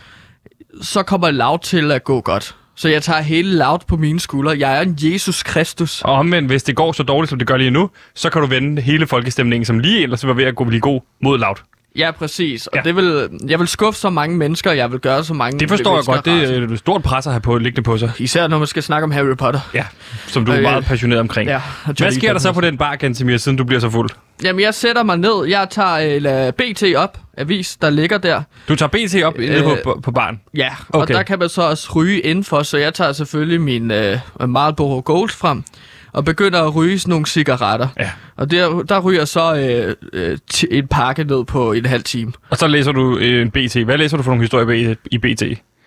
[0.82, 2.56] så kommer lav til at gå godt.
[2.76, 4.56] Så jeg tager hele laut på mine skuldre.
[4.60, 6.02] Jeg er en Jesus Kristus.
[6.02, 8.48] Og men hvis det går så dårligt, som det gør lige nu, så kan du
[8.48, 11.64] vende hele folkestemningen, som lige ellers var ved at gå blive god mod laut.
[11.98, 12.68] Ja, præcis.
[12.68, 12.82] Og ja.
[12.82, 15.70] det vil, jeg vil skuffe så mange mennesker, og jeg vil gøre så mange Det
[15.70, 16.26] forstår jeg godt.
[16.26, 18.12] Det er et stort pres at have på liggende på sig.
[18.20, 19.60] Især når man skal snakke om Harry Potter.
[19.74, 19.84] Ja,
[20.28, 21.50] som du er øh, meget passioneret omkring.
[21.50, 21.62] Ja,
[21.98, 24.10] Hvad sker der så på den bar, Gantemir, siden du bliver så fuld?
[24.44, 25.46] Jamen, jeg sætter mig ned.
[25.48, 28.42] Jeg tager uh, BT op, avis, der ligger der.
[28.68, 30.42] Du tager BT op øh, på, på, på baren?
[30.56, 31.02] Ja, okay.
[31.02, 35.02] og der kan man så også ryge indenfor, så jeg tager selvfølgelig min uh, Marlboro
[35.06, 35.64] Gold frem
[36.18, 37.88] og begynder at ryge sådan nogle cigaretter.
[38.00, 38.12] Ja.
[38.36, 40.38] Og der, der ryger så øh, øh,
[40.72, 42.34] en pakke ned på en halv time.
[42.50, 43.76] Og så læser du øh, en BT.
[43.76, 45.44] Hvad læser du for nogle historier i BT?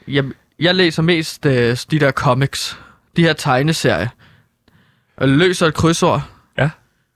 [0.08, 2.78] Jamen, jeg læser mest øh, de der comics.
[3.16, 4.08] De her tegneserier.
[5.16, 6.22] Og løser et krydsord.
[6.58, 6.70] Ja.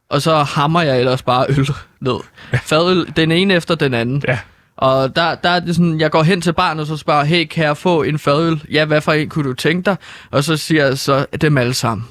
[0.08, 1.68] Og så hammer jeg ellers bare øl
[2.00, 2.18] ned.
[2.52, 2.58] Ja.
[2.62, 4.22] Fadøl, den ene efter den anden.
[4.28, 4.38] Ja.
[4.76, 7.46] Og der, der er det sådan, jeg går hen til barnet og så spørger, hey,
[7.46, 8.62] kan jeg få en fadøl?
[8.70, 9.96] Ja, hvad for en kunne du tænke dig?
[10.30, 12.08] Og så siger jeg så, dem alle sammen.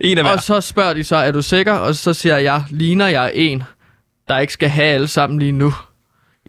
[0.00, 0.32] En af hver.
[0.32, 1.72] Og så spørger de så, er du sikker?
[1.72, 3.62] Og så siger jeg, ligner jeg en,
[4.28, 5.74] der ikke skal have alle sammen lige nu?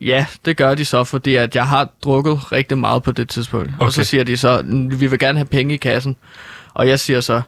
[0.01, 3.71] Ja, det gør de så, fordi at jeg har drukket rigtig meget på det tidspunkt.
[3.75, 3.85] Okay.
[3.85, 6.15] Og så siger de så, vi vil gerne have penge i kassen.
[6.73, 7.41] Og jeg siger så,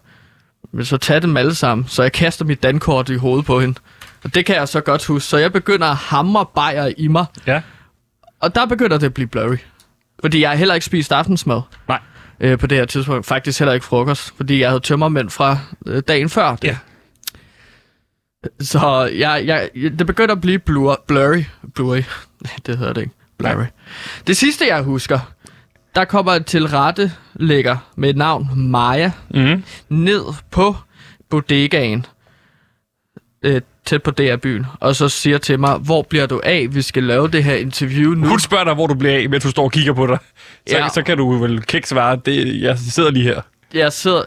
[0.71, 1.87] men så tag dem alle sammen.
[1.87, 3.79] Så jeg kaster mit dankort i hovedet på hende.
[4.23, 5.27] Og det kan jeg så godt huske.
[5.27, 7.25] Så jeg begynder at hamre bajer i mig.
[7.47, 7.61] Ja.
[8.39, 9.57] Og der begynder det at blive blurry.
[10.21, 11.61] Fordi jeg har heller ikke spist aftensmad.
[11.87, 11.99] Nej.
[12.39, 13.25] Øh, på det her tidspunkt.
[13.25, 16.55] Faktisk heller ikke frokost, fordi jeg havde tømmermænd fra øh, dagen før.
[16.55, 16.67] Det.
[16.67, 16.77] Ja.
[18.59, 19.69] Så jeg, jeg,
[19.99, 21.43] det begynder at blive blur, blurry.
[21.75, 22.03] Blurry.
[22.65, 23.13] Det hedder det ikke.
[23.37, 23.55] Blurry.
[23.55, 23.65] Nej.
[24.27, 25.19] Det sidste, jeg husker,
[25.95, 29.63] der kommer en tilrettelægger med et navn Maja Mm.
[29.89, 30.21] ned
[30.51, 30.75] på
[31.29, 32.05] bodegaen
[33.45, 36.67] øh, tæt på DR-byen, og så siger til mig, hvor bliver du af?
[36.71, 38.27] Vi skal lave det her interview nu.
[38.27, 40.17] Hun spørger dig, hvor du bliver af, mens du står og kigger på dig.
[40.69, 40.89] Så, Ja.
[40.89, 43.41] så kan du vel kække svare, det, jeg sidder lige her.
[43.73, 44.21] Jeg sidder,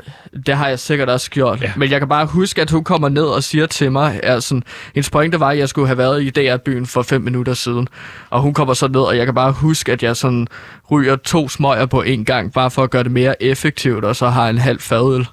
[0.47, 1.73] det har jeg sikkert også gjort, Ja.
[1.77, 4.62] men jeg kan bare huske, at hun kommer ned og siger til mig, at sådan,
[4.95, 7.89] hendes pointe var, at jeg skulle have været i DR-byen for fem minutter siden.
[8.31, 10.47] Og hun kommer så ned, og jeg kan bare huske, at jeg sådan
[10.91, 14.29] ryger to smøger på en gang, bare for at gøre det mere effektivt, og så
[14.29, 15.27] har en halv fadøl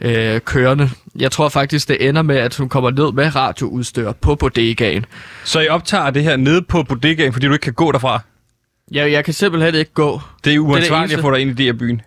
[0.00, 0.90] øh, kørende.
[1.16, 5.06] Jeg tror faktisk, det ender med, at hun kommer ned med radioudstyr på bodegaen.
[5.44, 8.20] Så I optager det her nede på bodegaen, fordi du ikke kan gå derfra.
[8.90, 10.20] Jeg, jeg kan simpelthen ikke gå.
[10.44, 12.02] Det er uansvarligt at få dig ind i det her byen.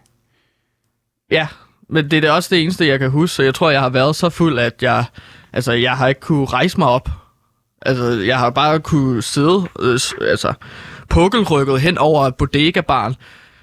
[1.32, 1.48] Ja,
[1.90, 3.90] men det er da også det eneste, jeg kan huske, så jeg tror, jeg har
[3.90, 5.06] været så fuld, at jeg,
[5.54, 7.10] altså, jeg har ikke kunne rejse mig op.
[7.82, 10.54] Altså, jeg har bare kunne sidde, øh, altså,
[11.10, 13.16] pukkelrykket hen over bodega-barn,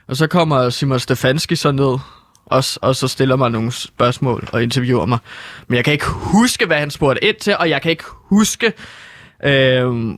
[0.09, 1.99] og så kommer Simon Stefanski så ned,
[2.47, 5.19] og, og så stiller mig nogle spørgsmål og interviewer mig.
[5.69, 8.73] Men jeg kan ikke huske, hvad han spurgte ind til, og jeg kan ikke huske,
[9.45, 10.15] øh,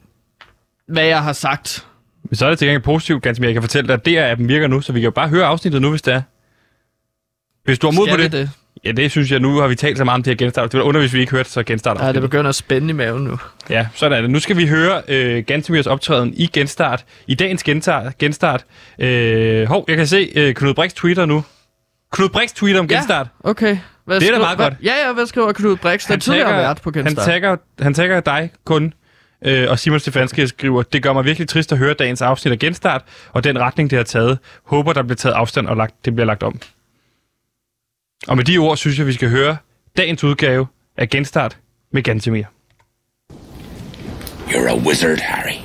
[0.88, 1.86] hvad jeg har sagt.
[2.24, 3.48] Men så er det til gengæld positivt, ganske mere.
[3.48, 5.82] Jeg kan fortælle dig, at DR-appen virker nu, så vi kan jo bare høre afsnittet
[5.82, 6.22] nu, hvis det er.
[7.64, 8.32] Hvis du har mod på det.
[8.32, 8.50] det?
[8.84, 9.40] Ja, det synes jeg.
[9.40, 10.72] Nu har vi talt så meget om det her genstart.
[10.72, 12.00] Det var under, hvis vi ikke hørte, så genstart.
[12.00, 13.38] Ja, det begynder at spænde i maven nu.
[13.70, 14.30] Ja, sådan er det.
[14.30, 17.04] Nu skal vi høre øh, Gansemirs optræden i genstart.
[17.26, 18.18] I dagens genstart.
[18.18, 18.64] genstart.
[18.98, 21.44] Øh, hov, jeg kan se øh, Knud Brix Twitter nu.
[22.12, 22.94] Knud Brix tweeter om Ja.
[22.96, 23.26] genstart.
[23.44, 23.78] Okay.
[24.04, 24.74] Hvad Det er da meget godt.
[24.82, 26.06] Ja, ja, hvad skriver Knud Brix?
[26.08, 27.24] Den tidligere har været på han, Genstart.
[27.26, 28.92] tagger, han tagger dig kun,
[29.44, 32.58] øh, og Simon Stefanski skriver, det gør mig virkelig trist at høre dagens afsnit af
[32.58, 33.02] Genstart,
[33.32, 34.38] og den retning, det har taget.
[34.64, 36.60] Håber, der bliver taget afstand, og lagt, det bliver lagt om.
[38.28, 39.56] Og med de ord, synes jeg, vi skal høre
[39.96, 41.56] dagens udgave af Genstart
[41.92, 42.44] med Gantemir.
[44.48, 45.56] You're a wizard, Harry.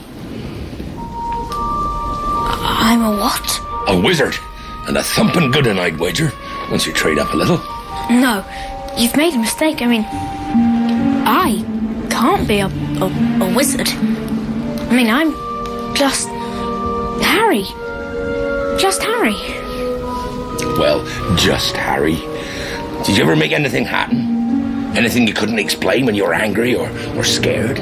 [2.91, 3.61] I'm a what?
[3.87, 4.52] A wizard.
[4.87, 6.31] And a thumping good one, I'd wager,
[6.69, 7.57] once you trade up a little.
[8.09, 8.45] No,
[8.97, 9.81] you've made a mistake.
[9.81, 10.05] I mean,
[11.25, 11.63] I
[12.09, 13.87] can't be a, a, a wizard.
[13.89, 15.31] I mean, I'm
[15.95, 16.27] just
[17.23, 17.63] Harry.
[18.79, 19.35] Just Harry.
[20.77, 21.05] Well,
[21.37, 22.15] just Harry.
[23.05, 24.95] Did you ever make anything happen?
[24.97, 27.79] Anything you couldn't explain when you were angry or, or scared?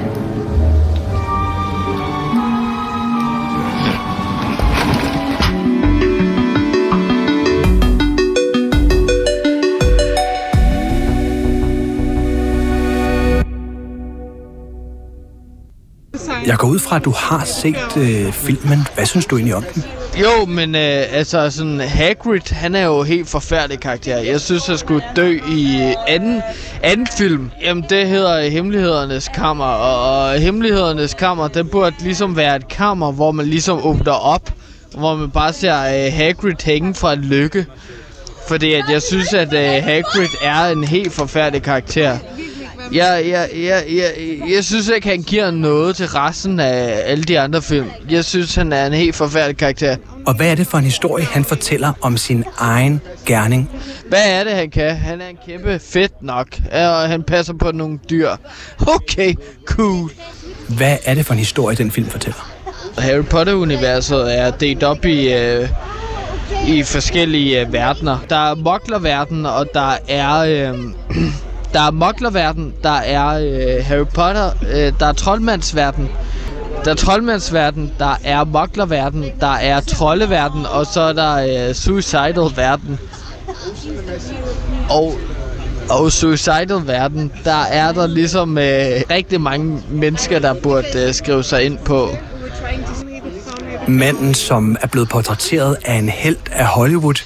[16.46, 18.88] Jeg går ud fra, at du har set øh, filmen.
[18.96, 19.84] Hvad synes du egentlig om den?
[20.20, 24.18] Jo, men øh, altså sådan Hagrid, han er jo helt forfærdelig karakter.
[24.18, 26.42] Jeg synes, han skulle dø i øh, anden,
[26.84, 27.52] anden film.
[27.62, 33.12] Jamen, det hedder Hemmelighedernes Kammer, og, og Hemmelighedernes Kammer, det burde ligesom være et kammer,
[33.12, 34.54] hvor man ligesom åbner op,
[34.98, 37.66] hvor man bare ser øh, Hagrid hænge fra et lykke.
[38.48, 42.18] Fordi at jeg synes, at øh, Hagrid er en helt forfærdelig karakter.
[42.94, 44.14] Jeg, jeg, jeg, jeg,
[44.54, 47.88] jeg synes ikke, han giver noget til resten af alle de andre film.
[48.10, 49.96] Jeg synes, han er en helt forfærdelig karakter.
[50.26, 53.70] Og hvad er det for en historie, han fortæller om sin egen gerning?
[54.10, 54.96] Hvad er det, han kan?
[54.96, 58.30] Han er en kæmpe fedt nok, og han passer på nogle dyr.
[58.88, 59.34] Okay,
[59.66, 60.12] cool.
[60.68, 62.52] Hvad er det for en historie, den film fortæller?
[62.98, 65.70] Harry Potter-universet er delt op i, øh,
[66.68, 68.18] i forskellige øh, verdener.
[68.30, 70.40] Der er moklerverden, og der er...
[70.40, 70.80] Øh,
[71.74, 76.10] der er moklerverden, der er øh, Harry Potter, øh, der er troldmandsverden,
[76.86, 82.52] der er troldmandsverden, der er moklerverden, der er troldeverden, og så er der øh, suicidal
[82.56, 83.00] verden.
[84.90, 85.14] Og
[85.90, 91.44] og suicidal verden, der er der ligesom øh, rigtig mange mennesker, der burde øh, skrive
[91.44, 92.10] sig ind på.
[93.88, 97.24] Manden, som er blevet portrætteret af en held af Hollywood.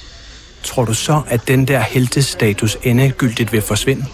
[0.62, 4.04] Tror du så, at den der heltestatus endegyldigt vil forsvinde?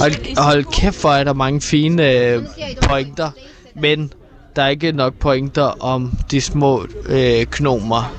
[0.00, 2.42] Hold, hold kæft, hvor er der mange fine øh,
[2.82, 3.30] pointer,
[3.80, 4.12] men
[4.56, 8.12] der er ikke nok pointer om de små øh, knomer.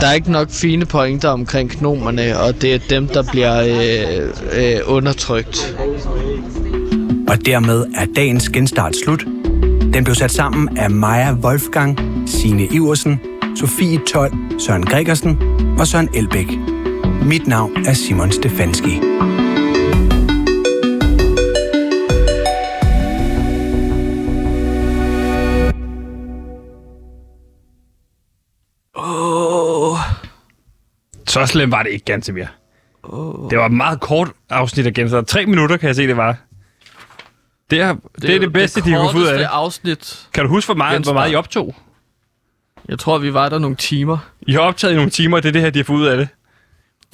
[0.00, 4.74] Der er ikke nok fine pointer omkring knomerne, og det er dem, der bliver øh,
[4.74, 5.76] øh, undertrykt.
[7.28, 9.24] Og dermed er dagens genstart slut.
[9.94, 13.20] Den blev sat sammen af Maja Wolfgang, Sine Iversen,
[13.56, 15.38] Sofie Tol, Søren Gregersen
[15.78, 16.73] og Søren Elbæk.
[17.22, 19.00] Mit navn er Simon Stefanski.
[31.28, 32.46] Så slemt var det ikke, Gantemir.
[33.02, 33.50] Oh.
[33.50, 35.20] Det var et meget kort afsnit af Genstar.
[35.20, 36.36] Tre minutter, kan jeg se, det var.
[37.70, 39.48] Det er det, det, er det bedste, de har fået ud af det.
[39.50, 40.28] afsnit.
[40.34, 41.74] Kan du huske, hvor meget, hvor meget I optog?
[42.88, 44.18] Jeg tror, vi var der nogle timer.
[44.46, 46.06] I har optaget i nogle timer, og det er det her, de har fået ud
[46.06, 46.28] af det.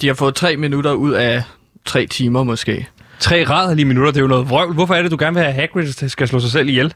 [0.01, 1.43] De har fået tre minutter ud af
[1.85, 2.87] tre timer måske.
[3.19, 4.73] Tre rædderlige minutter, det er jo noget vrøvl.
[4.73, 6.93] Hvorfor er det, du gerne vil have Hagrid skal slå sig selv ihjel?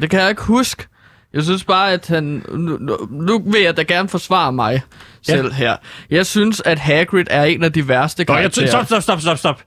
[0.00, 0.84] Det kan jeg ikke huske.
[1.32, 2.44] Jeg synes bare, at han...
[2.54, 4.82] Nu, nu- vil jeg da gerne forsvare mig
[5.28, 5.32] Ja.
[5.36, 5.76] selv her.
[6.10, 8.66] Jeg synes, at Hagrid er en af de værste karakterer.
[8.66, 9.62] stop, stop, stop, stop, stop.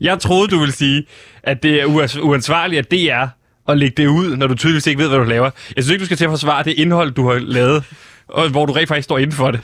[0.00, 1.06] Jeg troede, du ville sige,
[1.42, 3.28] at det er uans- uansvarligt, at det er
[3.68, 5.50] at lægge det ud, når du tydeligvis ikke ved, hvad du laver.
[5.76, 7.84] Jeg synes ikke, du skal til at forsvare det indhold, du har lavet,
[8.28, 9.60] og hvor du rent faktisk står inden for det.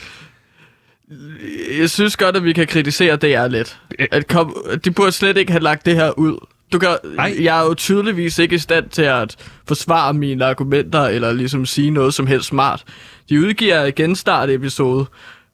[1.79, 3.79] Jeg synes godt, at vi kan kritisere DR lidt.
[4.11, 6.47] At kom, de burde slet ikke have lagt det her ud.
[6.73, 6.97] Du kan,
[7.41, 9.37] jeg er jo tydeligvis ikke i stand til at
[9.69, 12.85] forsvare mine argumenter, eller ligesom sige noget som helst smart.
[13.29, 15.07] De udgiver en genstart-episode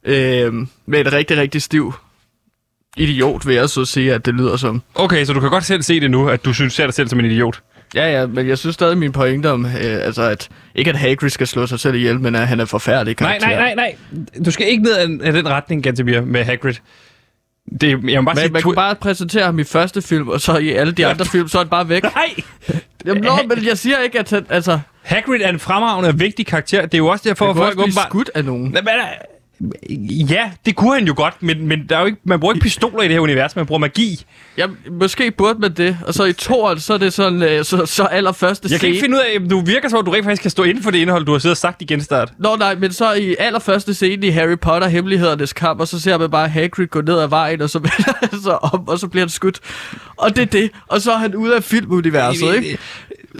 [0.04, 0.54] øh,
[0.86, 1.94] med et rigtig, rigtig stiv
[2.96, 4.82] idiot, vil jeg så sige, at det lyder som.
[4.94, 7.08] Okay, så du kan godt selv se det nu, at du synes, ser dig selv
[7.08, 7.62] som en idiot.
[7.94, 11.30] Ja, ja, men jeg synes stadig min pointe om, øh, altså at ikke at Hagrid
[11.30, 13.58] skal slå sig selv ihjel, men at han er forfærdelig Nej, karakter.
[13.58, 14.42] nej, nej, nej.
[14.44, 16.74] Du skal ikke ned af, af den retning, Gantemir, med Hagrid.
[17.80, 18.52] Det, jeg må bare Men sige...
[18.52, 21.48] man kunne bare præsentere ham i første film, og så i alle de andre film,
[21.48, 22.02] så er han bare væk.
[22.14, 22.34] Nej!
[23.06, 26.46] Jamen, nå, men jeg siger ikke, at han, altså, Hagrid er en fremragende og vigtig
[26.46, 26.82] karakter.
[26.82, 28.06] Det er jo også derfor, at folk åbenbart...
[28.08, 28.70] skudt af nogen.
[28.70, 28.92] Nej, men,
[30.30, 32.62] ja, det kunne han jo godt, men, men der er jo ikke, man bruger ikke
[32.62, 34.24] pistoler i det her univers, man bruger magi.
[34.58, 37.86] Ja, måske burde man det, og så i toeren, så er det sådan, øh, så,
[37.86, 40.42] så allerførste Jeg kan ikke finde ud af, du virker som om, du rent faktisk
[40.42, 42.32] kan stå inden for det indhold, du har siddet og sagt i genstart.
[42.38, 46.18] Nå nej, men så i allerførste scene i Harry Potter, Hemmelighedernes kamp, og så ser
[46.18, 49.08] man bare Hagrid gå ned ad vejen, og så vender han sig om, og så
[49.08, 49.60] bliver han skudt.
[50.16, 52.78] Og det er det, og så er han ude af filmuniverset, ikke?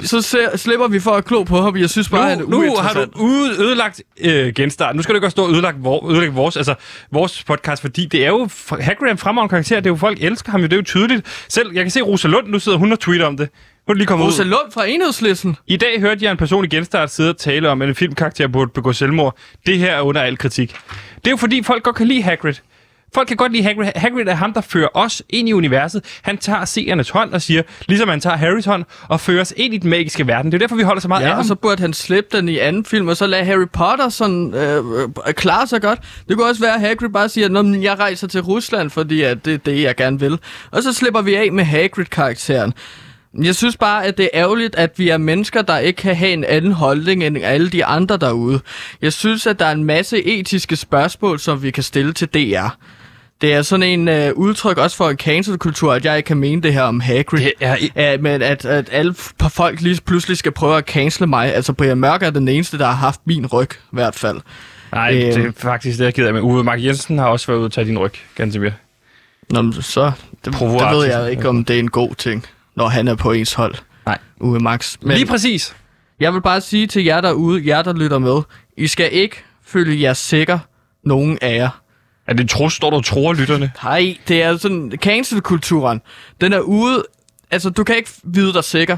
[0.03, 2.62] Så ser, slipper vi for at klo på ham, jeg synes bare, han er Nu,
[2.62, 4.97] nu har du ude, ødelagt øh, genstart.
[4.97, 6.74] Nu skal du ikke også stå og ødelægge, vor, ødelægge vores, altså,
[7.12, 8.49] vores podcast, fordi det er jo...
[8.80, 11.47] Hagrid er en karakter, det er jo folk elsker ham jo, det er jo tydeligt.
[11.49, 13.49] Selv, jeg kan se Rosa Lund, nu sidder hun og tweeter om det.
[13.86, 14.49] Hun er lige kommet Rosa ud.
[14.49, 15.57] Lund fra Enhedslisten.
[15.66, 18.49] I dag hørte jeg en person i genstart sidde og tale om, at en filmkarakter
[18.49, 19.36] burde begå selvmord.
[19.66, 20.76] Det her er under al kritik.
[21.16, 22.55] Det er jo fordi, folk godt kan lide Hagrid.
[23.15, 23.87] Folk kan godt lide Hagrid.
[23.97, 26.05] Hagrid er ham, der fører os ind i universet.
[26.23, 29.75] Han tager seernes hånd og siger, ligesom han tager Harrys hånd, og fører os ind
[29.75, 30.53] i den magiske verden.
[30.53, 31.39] Det er derfor, vi holder så meget af Ja, ham.
[31.39, 34.55] og så burde han slippe den i anden film, og så lade Harry Potter sådan,
[34.55, 34.85] øh,
[35.27, 35.99] øh, klare sig godt.
[36.29, 39.45] Det kunne også være, at Hagrid bare siger, at jeg rejser til Rusland, fordi at
[39.45, 40.39] det er det, jeg gerne vil.
[40.71, 42.75] Og så slipper vi af med Hagrid-karakteren.
[43.43, 46.32] Jeg synes bare, at det er ærgerligt, at vi er mennesker, der ikke kan have
[46.32, 48.61] en anden holdning end alle de andre derude.
[49.03, 52.68] Jeg synes, at der er en masse etiske spørgsmål, som vi kan stille til DR.
[53.41, 56.62] Det er sådan en øh, udtryk også for en cancel-kultur, at jeg ikke kan mene
[56.62, 57.39] det her om Hagrid.
[57.41, 61.26] Det er Ja, men at, at alle par folk lige pludselig skal prøve at cancele
[61.26, 61.55] mig.
[61.55, 64.41] Altså, Brian Mørk er den eneste, der har haft min ryg, i hvert fald.
[64.93, 65.47] Nej, det Øhm.
[65.47, 66.34] er faktisk det, jeg er ked af.
[66.34, 68.72] Men Uwe Mark Jensen har også været ude og tage din ryg, ganske mere.
[69.51, 70.12] Nå, men så...
[70.45, 72.45] Det, der ved jeg ikke, om det er en god ting,
[72.77, 73.74] når han er på ens hold.
[74.07, 74.18] Nej.
[74.41, 74.97] Uwe Max.
[75.03, 75.77] Men Lige præcis.
[76.20, 78.43] jeg vil bare sige til jer derude, jer der lytter med,
[78.77, 80.59] I skal ikke føle jer sikker,
[81.05, 81.81] nogen af jer.
[82.27, 83.70] Er det tro, står der tror lytterne?
[83.85, 86.01] Nej, det er sådan, cancel-kulturen,
[86.41, 87.05] den er ude,
[87.51, 88.97] altså du kan ikke vide dig sikker.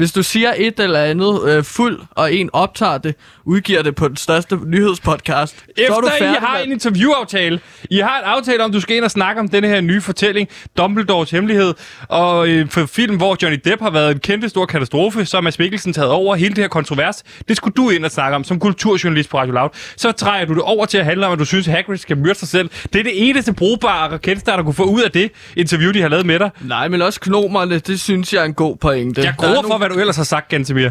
[0.00, 4.08] Hvis du siger et eller andet øh, fuld, og en optager det, udgiver det på
[4.08, 6.66] den største nyhedspodcast, så er du Efter I færdig, har mand.
[6.66, 9.80] en interviewaftale, I har en aftale om, du skal ind og snakke om denne her
[9.80, 10.48] nye fortælling,
[10.78, 11.74] Dumbledores Hemmelighed,
[12.08, 15.40] og øh, for film, hvor Johnny Depp har været en kæmpe stor katastrofe, så er
[15.40, 17.22] Mads Mikkelsen taget over hele det her kontrovers.
[17.48, 19.68] Det skulle du ind og snakke om som kulturjournalist på Radio Loud.
[19.96, 22.18] Så træder du det over til at handle om, at du synes, at Hagrid skal
[22.18, 22.70] myrde sig selv.
[22.92, 26.08] Det er det eneste brugbare genstart, der kunne få ud af det interview, de har
[26.08, 26.50] lavet med dig.
[26.60, 29.20] Nej, men også gnomerne, det synes jeg er en god pointe.
[29.22, 30.90] Jeg er gruer for, hvad du ellers har sagt, Gantemir.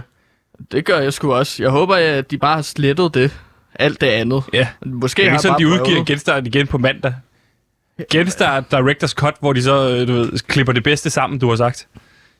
[0.71, 1.63] Det gør jeg sgu også.
[1.63, 3.39] Jeg håber, at de bare har slettet det.
[3.75, 4.43] Alt det andet.
[4.53, 4.67] Ja.
[4.85, 7.13] Måske Det er ikke sådan, de udgiver genstart igen på mandag.
[8.11, 11.55] Genstart Directors Cut, hvor de så øh, du ved, klipper det bedste sammen, du har
[11.55, 11.87] sagt.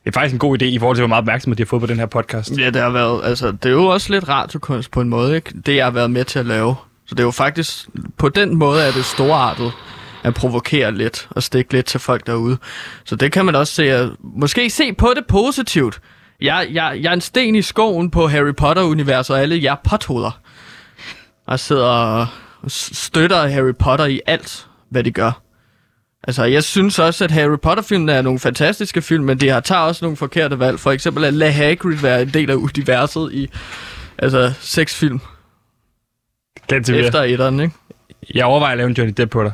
[0.04, 1.80] Det er faktisk en god idé i forhold til, hvor meget opmærksomhed de har fået
[1.80, 2.58] på den her podcast.
[2.58, 5.52] Ja, det har været, altså, det er jo også lidt radiokunst på en måde, ikke?
[5.66, 6.74] Det, jeg har været med til at lave.
[7.06, 7.88] Så det er jo faktisk,
[8.18, 9.72] på den måde er det storartet
[10.22, 12.58] at provokere lidt og stikke lidt til folk derude.
[13.04, 16.00] Så det kan man også se, at, måske se på det positivt.
[16.40, 20.40] Jeg, jeg, jeg er en sten i skoven på Harry Potter-universet, og alle jer pothoveder.
[21.46, 22.26] Og sidder og
[22.68, 25.42] støtter Harry Potter i alt, hvad de gør.
[26.24, 29.80] Altså, jeg synes også, at Harry Potter-filmene er nogle fantastiske film, men de har tager
[29.80, 30.80] også nogle forkerte valg.
[30.80, 33.48] For eksempel at lade Hagrid være en del af universet i
[34.18, 35.20] altså, seks film
[36.66, 37.00] Gantemir.
[37.00, 37.74] efter etteren, ikke?
[38.34, 39.52] Jeg overvejer at lave en Johnny Depp på dig.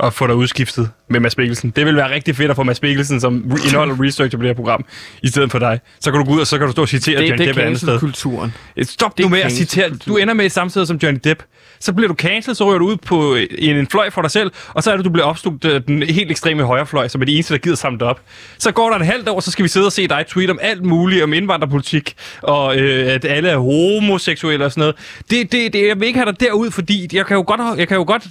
[0.00, 1.70] At få dig udskiftet med Mads Mikkelsen.
[1.70, 4.54] Det vil være rigtig fedt at få Mads Mikkelsen som og researcher på det her
[4.54, 4.84] program,
[5.22, 5.80] i stedet for dig.
[6.00, 7.46] Så kan du gå ud, og så kan du stå og citere Det, Johnny det
[7.46, 7.88] Depp et er andet sted.
[7.88, 8.54] cancel-kulturen.
[8.82, 9.90] Stop Det nu med at citere.
[10.06, 11.42] Du ender med i samme sted som Johnny Depp.
[11.80, 14.30] Så bliver du cancelled, så ryger du ud på øh, en, en fløj for dig
[14.30, 17.24] selv, og så er det, du bliver opslugt øh, den helt ekstreme højrefløj, som er
[17.24, 18.20] de eneste, der gider samle op.
[18.58, 20.58] Så går der et halvt år, så skal vi sidde og se dig tweet om
[20.62, 24.96] alt muligt, om indvandrerpolitik, og øh, at alle er homoseksuelle og sådan noget.
[25.30, 27.88] Det, det, det, jeg vil ikke have dig derud, fordi jeg kan jo godt, jeg
[27.88, 28.26] kan jo godt,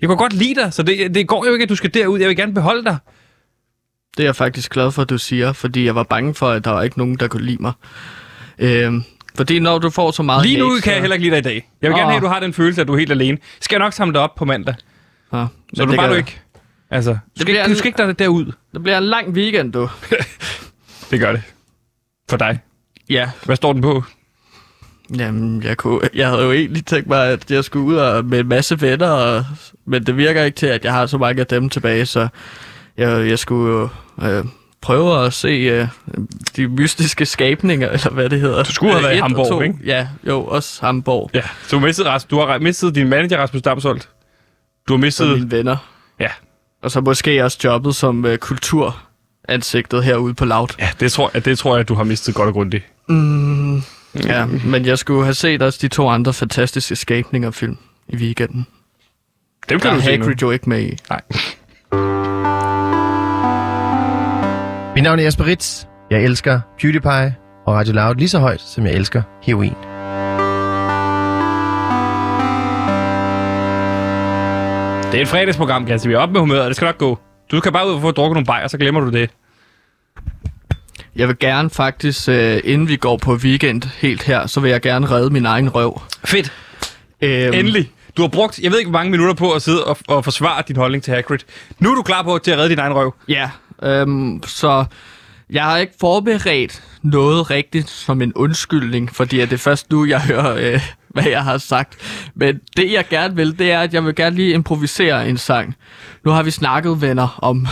[0.00, 2.20] jeg kan godt lide dig, så det, det går jo ikke, at du skal derud.
[2.20, 2.98] Jeg vil gerne beholde dig.
[4.16, 6.64] Det er jeg faktisk glad for, at du siger, fordi jeg var bange for, at
[6.64, 7.72] der var ikke nogen, der kunne lide mig.
[8.58, 9.04] Øhm,
[9.36, 11.38] fordi når du får så meget Lige nu hate, kan jeg heller ikke lide dig
[11.38, 11.70] i dag.
[11.82, 12.08] Jeg vil gerne Åh.
[12.08, 13.38] have, at du har den følelse, at du er helt alene.
[13.60, 14.74] Skal jeg nok samle dig op på mandag?
[15.32, 16.40] Ja, Så men du det bare du ikke.
[16.90, 18.52] Altså, du skal, bliver du skal ikke dig derud.
[18.72, 19.88] Det bliver en lang weekend, du.
[21.10, 21.42] Det gør det.
[22.30, 22.58] For dig.
[23.10, 24.02] Ja, Hvad står den på?
[25.18, 28.40] Jamen, jeg, kunne, jeg havde jo egentlig tænkt mig, at jeg skulle ud og, med
[28.40, 29.44] en masse venner, og,
[29.86, 32.28] men det virker ikke til, at jeg har så mange af dem tilbage, så
[32.96, 33.88] jeg, jeg skulle jo
[34.22, 34.44] øh,
[34.84, 35.88] prøve at se øh,
[36.56, 38.62] de mystiske skabninger, eller hvad det hedder.
[38.62, 39.76] Du skulle have Øh, været i og Hamburg, ikke?
[39.84, 41.30] Ja, jo, også Hamburg.
[41.34, 41.42] Ja.
[41.66, 44.08] Så du mistet, du har mistet din manager, Rasmus Damsholdt.
[44.88, 45.28] Du har mistet...
[45.38, 45.76] mine venner.
[46.20, 46.28] Ja.
[46.82, 50.68] Og så måske også jobbet som øh, kulturansigtet herude på Loud.
[50.78, 52.84] Ja, det tror, jeg, det tror jeg, du har mistet godt og grundigt.
[53.08, 53.76] Mm,
[54.26, 57.76] ja, men jeg skulle have set også de to andre fantastiske skabninger film
[58.08, 58.66] i weekenden.
[59.68, 60.10] Dem Der kan er du.
[60.10, 60.96] Hagrid jo ikke med i.
[61.10, 61.20] Nej.
[64.94, 65.84] Mit navn er Jesper Ritz.
[66.10, 67.34] Jeg elsker PewDiePie
[67.66, 69.74] og Radio Loud lige så højt, som jeg elsker heroin.
[75.12, 76.08] Det er et fredagsprogram, Ganske.
[76.08, 77.18] Vi er op med humøret, og det skal nok gå.
[77.50, 79.30] Du kan bare ud og få drukket nogle bajer, så glemmer du det.
[81.16, 84.80] Jeg vil gerne faktisk, øh, inden vi går på weekend helt her, så vil jeg
[84.80, 86.02] gerne redde min egen røv.
[86.24, 86.52] Fedt.
[87.22, 87.90] Øhm, Endelig.
[88.16, 90.62] Du har brugt, jeg ved ikke, hvor mange minutter på at sidde og, og forsvare
[90.68, 91.38] din holdning til Hagrid.
[91.78, 93.14] Nu er du klar på til at redde din egen røv.
[93.28, 93.50] Ja,
[93.82, 94.84] øhm, så
[95.50, 100.20] jeg har ikke forberedt noget rigtigt som en undskyldning, fordi det er først nu, jeg
[100.20, 101.96] hører, øh, hvad jeg har sagt.
[102.34, 105.74] Men det, jeg gerne vil, det er, at jeg vil gerne lige improvisere en sang.
[106.24, 107.66] Nu har vi snakket, venner, om...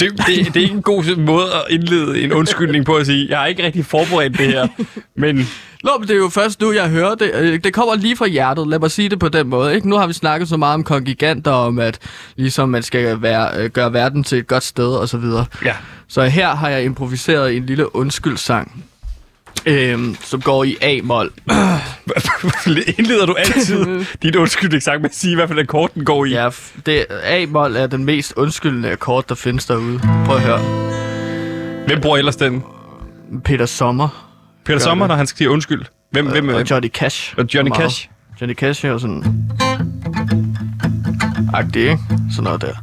[0.00, 3.26] Det, det, det er ikke en god måde at indlede en undskyldning på at sige,
[3.30, 4.68] jeg har ikke rigtig forberedt det her,
[5.16, 5.48] men
[5.84, 7.30] Nå, men det er jo først nu, jeg hører det.
[7.34, 9.74] Øh, Det kommer lige fra hjertet, lad mig sige det på den måde.
[9.74, 9.88] Ikke?
[9.88, 11.98] Nu har vi snakket så meget om kongiganter, om at
[12.36, 15.44] ligesom man skal være, øh, gøre verden til et godt sted og så videre.
[15.64, 15.74] ja.
[16.08, 18.84] Så her har jeg improviseret en lille undskyldsang,
[19.66, 21.30] øhm, som går i A-mol.
[22.98, 26.30] Indleder du altid dit undskyldningssang med at sige, hvad for en akkord den går i?
[26.30, 26.48] Ja,
[26.86, 30.00] det, A-mol er den mest undskyldende akkord, der findes derude.
[30.26, 30.58] Prøv at høre.
[31.86, 32.62] Hvem bruger ellers den?
[33.44, 34.28] Peter Sommer
[34.64, 35.08] Peter Sommer, det.
[35.08, 35.82] når han siger undskyld.
[36.10, 37.34] Hvem, hvem, og Johnny Cash.
[37.38, 37.70] og Johnny.
[37.70, 38.08] Cash?
[38.40, 39.24] Johnny Cash er sådan...
[41.54, 41.98] Agtig, ikke?
[42.30, 42.74] Sådan noget der.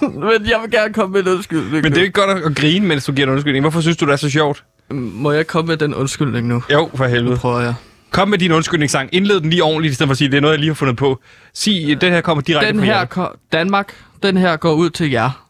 [0.14, 1.96] Men jeg vil gerne komme med en undskyldning Men det er nu.
[1.96, 3.62] jo ikke godt at, grine, mens du giver en undskyldning.
[3.62, 4.64] Hvorfor synes du, det er så sjovt?
[4.90, 6.62] Må jeg komme med den undskyldning nu?
[6.72, 7.36] Jo, for Nu helvede.
[7.36, 7.74] prøver jeg.
[8.10, 9.08] Kom med din undskyldningssang.
[9.12, 10.74] Indled den lige ordentligt, i stedet for at sige, det er noget, jeg lige har
[10.74, 11.20] fundet på.
[11.54, 15.10] Sig, den her kommer direkte Den fra her, ko- Danmark, den her går ud til
[15.10, 15.44] jer.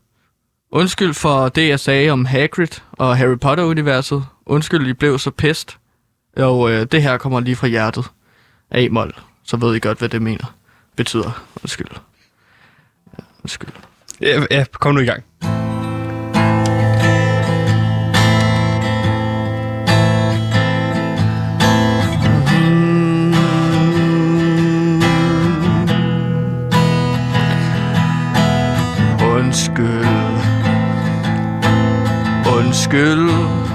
[0.73, 4.25] Undskyld for det, jeg sagde om Hagrid og Harry Potter-universet.
[4.47, 5.79] Undskyld, I blev så pest.
[6.37, 8.05] Og øh, det her kommer lige fra hjertet.
[8.71, 9.15] A-mol.
[9.45, 10.55] Så ved I godt, hvad det mener.
[10.97, 11.43] Betyder.
[11.63, 11.87] Undskyld.
[13.19, 13.69] Ja, undskyld.
[14.21, 15.23] Ja, ja, kom nu i gang.
[23.29, 23.43] Mhm.
[29.37, 30.07] Undskyld.
[32.59, 33.31] Undskyld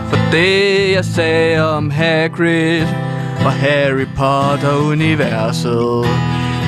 [0.09, 2.81] for det, jeg sagde om Hagrid
[3.45, 6.07] og Harry Potter-universet.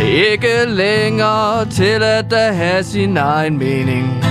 [0.02, 4.24] Ikke længere til at der have sin egen mening.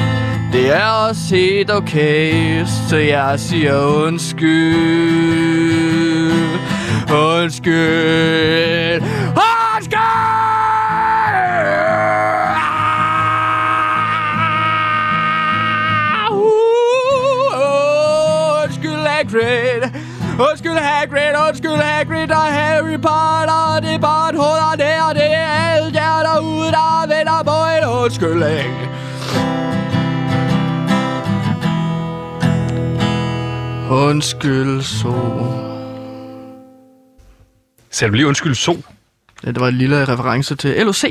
[0.52, 4.74] Det er også helt okay, så jeg siger undskyld.
[7.12, 9.02] Undskyld.
[9.02, 10.44] Undskyld!
[19.24, 19.82] Hagrid.
[20.50, 21.34] Undskyld, Hagrid.
[21.48, 23.80] Undskyld, Hagrid og Harry Potter.
[23.82, 25.23] Det er bare et hul, og det er det
[28.44, 28.88] undskyldning.
[33.90, 35.12] Undskyld, så.
[37.90, 38.76] Så det lige undskyld så.
[39.44, 41.04] Ja, det var en lille reference til LOC.